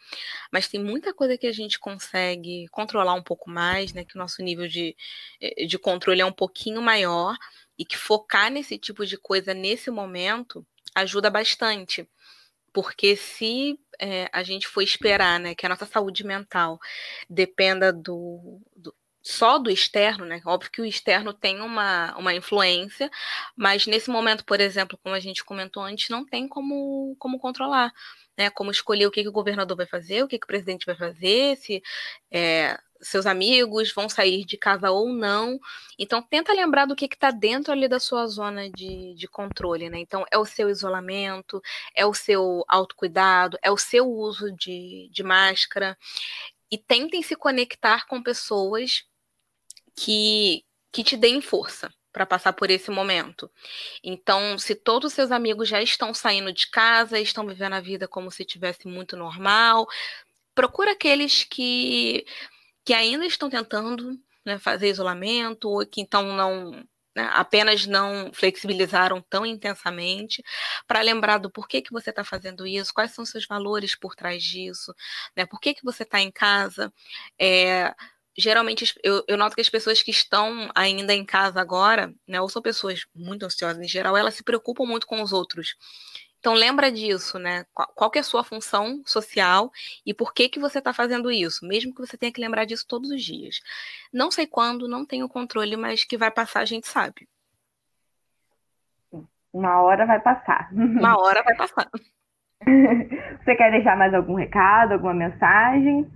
mas 0.51 0.67
tem 0.67 0.83
muita 0.83 1.15
coisa 1.15 1.39
que 1.39 1.47
a 1.47 1.53
gente 1.53 1.79
consegue 1.79 2.67
controlar 2.71 3.15
um 3.15 3.23
pouco 3.23 3.49
mais, 3.49 3.93
né, 3.93 4.05
que 4.05 4.17
o 4.17 4.19
nosso 4.19 4.43
nível 4.43 4.67
de, 4.67 4.97
eh, 5.41 5.67
de 5.67 5.79
controle 5.79 6.21
é 6.21 6.27
um 6.27 6.33
pouquinho 6.33 6.83
maior 6.83 7.37
e 7.79 7.85
que 7.85 7.97
focar 7.97 8.51
nesse 8.51 8.77
tipo 8.79 9.07
de 9.07 9.17
coisa 9.17 9.55
nesse 9.55 9.91
momento 9.91 10.67
ajuda 10.95 11.31
bastante. 11.31 12.09
Porque 12.73 13.17
se 13.17 13.79
é, 14.01 14.29
a 14.33 14.43
gente 14.43 14.69
for 14.69 14.83
esperar 14.83 15.41
né, 15.41 15.55
que 15.55 15.67
a 15.67 15.69
nossa 15.69 15.87
saúde 15.87 16.25
mental 16.25 16.79
dependa 17.29 17.93
do, 17.93 18.61
do 18.77 18.95
só 19.23 19.59
do 19.59 19.71
externo, 19.71 20.25
né? 20.25 20.41
Óbvio 20.47 20.71
que 20.71 20.81
o 20.81 20.87
externo 20.87 21.33
tem 21.35 21.61
uma, 21.61 22.17
uma 22.17 22.35
influência, 22.35 23.11
mas 23.57 23.87
nesse 23.87 24.09
momento, 24.11 24.45
por 24.45 24.61
exemplo, 24.61 24.99
como 25.03 25.15
a 25.15 25.21
gente 25.21 25.45
comentou 25.45 25.83
antes, 25.83 26.09
não 26.09 26.25
tem 26.25 26.49
como, 26.49 27.15
como 27.19 27.39
controlar, 27.39 27.93
né? 28.37 28.51
Como 28.51 28.71
escolher 28.71 29.07
o 29.07 29.11
que, 29.11 29.23
que 29.23 29.29
o 29.29 29.33
governador 29.33 29.77
vai 29.77 29.87
fazer, 29.87 30.23
o 30.23 30.29
que, 30.29 30.39
que 30.39 30.45
o 30.45 30.49
presidente 30.49 30.87
vai 30.87 30.97
fazer, 30.97 31.57
se 31.57 31.83
é, 32.31 32.79
seus 33.01 33.27
amigos 33.27 33.93
vão 33.93 34.09
sair 34.09 34.45
de 34.45 34.57
casa 34.57 34.91
ou 34.91 35.13
não. 35.13 35.59
Então, 35.99 36.23
tenta 36.23 36.53
lembrar 36.53 36.87
do 36.87 36.97
que 36.97 37.07
está 37.07 37.31
dentro 37.31 37.73
ali 37.73 37.89
da 37.89 37.99
sua 37.99 38.27
zona 38.27 38.71
de, 38.71 39.15
de 39.15 39.29
controle, 39.29 39.89
né? 39.89 39.99
Então, 39.99 40.25
é 40.31 40.39
o 40.39 40.45
seu 40.45 40.69
isolamento, 40.69 41.63
é 41.95 42.05
o 42.05 42.15
seu 42.15 42.65
autocuidado, 42.69 43.59
é 43.63 43.71
o 43.71 43.77
seu 43.79 44.09
uso 44.09 44.53
de, 44.53 45.09
de 45.13 45.23
máscara. 45.23 45.97
E 46.71 46.79
tentem 46.79 47.23
se 47.23 47.35
conectar 47.35 48.07
com 48.07 48.23
pessoas 48.23 49.05
que, 49.95 50.65
que 50.93 51.03
te 51.03 51.17
deem 51.17 51.41
força 51.41 51.93
para 52.13 52.27
passar 52.27 52.53
por 52.53 52.71
esse 52.71 52.91
momento. 52.91 53.51
Então, 54.03 54.59
se 54.59 54.75
todos 54.75 55.11
os 55.11 55.15
seus 55.15 55.31
amigos 55.31 55.69
já 55.69 55.81
estão 55.81 56.13
saindo 56.13 56.53
de 56.53 56.69
casa, 56.69 57.19
estão 57.19 57.47
vivendo 57.47 57.75
a 57.75 57.81
vida 57.81 58.09
como 58.09 58.31
se 58.31 58.45
tivesse 58.45 58.89
muito 58.89 59.17
normal, 59.17 59.87
procura 60.55 60.93
aqueles 60.93 61.45
que 61.45 62.25
que 62.91 62.95
ainda 62.95 63.25
estão 63.25 63.49
tentando 63.49 64.19
né, 64.45 64.59
fazer 64.59 64.89
isolamento, 64.89 65.69
ou 65.69 65.87
que 65.87 66.01
então 66.01 66.25
não 66.35 66.73
né, 67.15 67.31
apenas 67.35 67.87
não 67.87 68.33
flexibilizaram 68.33 69.23
tão 69.31 69.47
intensamente, 69.47 70.43
para 70.89 71.01
lembrar 71.01 71.39
do 71.39 71.49
porquê 71.49 71.81
que 71.81 71.93
você 71.93 72.11
está 72.11 72.25
fazendo 72.25 72.67
isso, 72.67 72.93
quais 72.93 73.13
são 73.13 73.25
seus 73.25 73.47
valores 73.47 73.95
por 73.95 74.17
trás 74.17 74.43
disso, 74.43 74.93
né, 75.37 75.47
por 75.47 75.61
que, 75.61 75.73
que 75.73 75.85
você 75.85 76.03
está 76.03 76.21
em 76.21 76.33
casa. 76.33 76.93
É, 77.41 77.95
geralmente 78.37 78.93
eu, 79.05 79.23
eu, 79.29 79.37
noto 79.37 79.55
que 79.55 79.61
as 79.61 79.71
pessoas 79.71 80.03
que 80.03 80.11
estão 80.11 80.69
ainda 80.75 81.15
em 81.15 81.25
casa 81.25 81.61
agora, 81.61 82.13
né, 82.27 82.41
ou 82.41 82.49
são 82.49 82.61
pessoas 82.61 83.07
muito 83.15 83.47
ansiosas 83.47 83.81
em 83.81 83.89
geral, 83.89 84.17
elas 84.17 84.35
se 84.35 84.43
preocupam 84.43 84.85
muito 84.85 85.07
com 85.07 85.23
os 85.23 85.33
outros. 85.33 85.77
Então 86.41 86.55
lembra 86.55 86.91
disso, 86.91 87.39
né? 87.39 87.67
Qual, 87.73 88.11
que 88.11 88.19
é 88.19 88.23
a 88.23 88.25
sua 88.25 88.43
função 88.43 89.03
social 89.05 89.71
e 90.05 90.15
por 90.15 90.33
que 90.33 90.49
que 90.49 90.59
você 90.59 90.79
está 90.79 90.93
fazendo 90.93 91.31
isso, 91.31 91.67
mesmo 91.67 91.95
que 91.95 92.01
você 92.01 92.17
tenha 92.17 92.33
que 92.33 92.41
lembrar 92.41 92.65
disso 92.65 92.87
todos 92.89 93.11
os 93.11 93.23
dias. 93.23 93.61
Não 94.11 94.31
sei 94.31 94.47
quando, 94.47 94.89
não 94.89 95.05
tenho 95.05 95.29
controle, 95.29 95.77
mas 95.77 96.03
que 96.03 96.17
vai 96.17 96.31
passar 96.31 96.61
a 96.61 96.65
gente 96.65 96.89
sabe. 96.89 97.29
Uma 99.53 99.83
hora 99.83 100.07
vai 100.07 100.19
passar. 100.19 100.71
Uma 100.73 101.19
hora 101.21 101.43
vai 101.43 101.55
passar. 101.55 101.91
Você 103.45 103.55
quer 103.55 103.71
deixar 103.71 103.97
mais 103.97 104.15
algum 104.15 104.35
recado, 104.35 104.93
alguma 104.93 105.15
mensagem? 105.15 106.11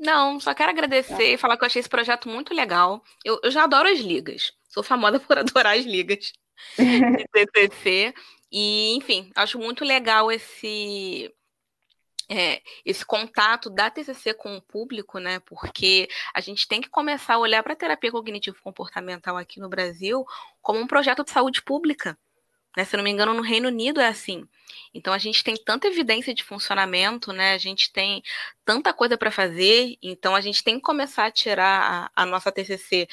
Não, 0.00 0.40
só 0.40 0.52
quero 0.54 0.70
agradecer 0.70 1.34
e 1.34 1.36
falar 1.36 1.56
que 1.56 1.62
eu 1.62 1.66
achei 1.66 1.78
esse 1.78 1.88
projeto 1.88 2.28
muito 2.28 2.54
legal. 2.54 3.04
Eu, 3.24 3.38
eu 3.44 3.50
já 3.50 3.64
adoro 3.64 3.88
as 3.88 4.00
ligas. 4.00 4.52
Sou 4.68 4.82
famosa 4.82 5.20
por 5.20 5.38
adorar 5.38 5.76
as 5.76 5.84
ligas 5.84 6.32
de 6.76 7.28
TCC. 7.28 8.14
E, 8.50 8.94
enfim, 8.96 9.30
acho 9.34 9.58
muito 9.58 9.84
legal 9.84 10.30
esse 10.30 11.32
é, 12.30 12.62
esse 12.84 13.04
contato 13.04 13.68
da 13.68 13.90
TCC 13.90 14.32
com 14.34 14.56
o 14.56 14.62
público, 14.62 15.18
né? 15.18 15.40
Porque 15.40 16.08
a 16.32 16.40
gente 16.40 16.68
tem 16.68 16.80
que 16.80 16.88
começar 16.88 17.34
a 17.34 17.38
olhar 17.38 17.62
para 17.62 17.72
a 17.72 17.76
terapia 17.76 18.12
cognitivo-comportamental 18.12 19.36
aqui 19.36 19.58
no 19.58 19.68
Brasil 19.68 20.24
como 20.62 20.78
um 20.78 20.86
projeto 20.86 21.24
de 21.24 21.30
saúde 21.30 21.60
pública. 21.60 22.16
Né? 22.76 22.84
Se 22.84 22.96
não 22.96 23.02
me 23.02 23.10
engano, 23.10 23.34
no 23.34 23.42
Reino 23.42 23.66
Unido 23.66 24.00
é 24.00 24.06
assim. 24.06 24.46
Então 24.94 25.12
a 25.12 25.18
gente 25.18 25.42
tem 25.42 25.56
tanta 25.56 25.88
evidência 25.88 26.32
de 26.32 26.44
funcionamento, 26.44 27.32
né? 27.32 27.54
A 27.54 27.58
gente 27.58 27.92
tem 27.92 28.22
tanta 28.64 28.92
coisa 28.92 29.18
para 29.18 29.32
fazer, 29.32 29.96
então 30.00 30.36
a 30.36 30.40
gente 30.40 30.62
tem 30.62 30.76
que 30.76 30.82
começar 30.82 31.26
a 31.26 31.30
tirar 31.32 32.10
a, 32.14 32.22
a 32.22 32.26
nossa 32.26 32.52
TCC 32.52 33.08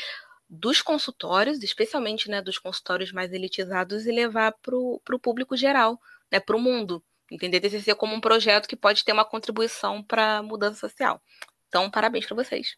dos 0.49 0.81
consultórios, 0.81 1.61
especialmente 1.61 2.29
né, 2.29 2.41
dos 2.41 2.57
consultórios 2.57 3.11
mais 3.11 3.33
elitizados, 3.33 4.05
e 4.05 4.11
levar 4.11 4.53
para 4.53 4.75
o 4.75 5.19
público 5.21 5.55
geral, 5.57 5.99
né, 6.31 6.39
para 6.39 6.55
o 6.55 6.61
mundo. 6.61 7.03
Entender 7.31 7.59
TCC 7.59 7.93
como 7.95 8.15
um 8.15 8.21
projeto 8.21 8.67
que 8.67 8.75
pode 8.75 9.03
ter 9.03 9.11
uma 9.11 9.25
contribuição 9.25 10.01
para 10.01 10.37
a 10.37 10.43
mudança 10.43 10.87
social. 10.87 11.19
Então, 11.67 11.89
parabéns 11.91 12.25
para 12.25 12.35
vocês. 12.35 12.77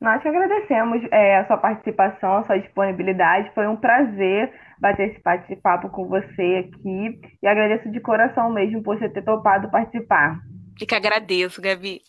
Nós 0.00 0.22
que 0.22 0.28
agradecemos 0.28 1.02
é, 1.12 1.36
a 1.36 1.46
sua 1.46 1.58
participação, 1.58 2.38
a 2.38 2.44
sua 2.44 2.58
disponibilidade. 2.58 3.52
Foi 3.54 3.66
um 3.66 3.76
prazer 3.76 4.50
bater 4.80 5.10
esse 5.10 5.22
bate-papo 5.22 5.90
com 5.90 6.08
você 6.08 6.66
aqui. 6.66 7.20
E 7.42 7.46
agradeço 7.46 7.90
de 7.90 8.00
coração 8.00 8.50
mesmo 8.50 8.82
por 8.82 8.98
você 8.98 9.10
ter 9.10 9.22
topado 9.22 9.70
participar. 9.70 10.40
E 10.80 10.86
que 10.86 10.94
agradeço, 10.94 11.60
Gabi. 11.60 12.00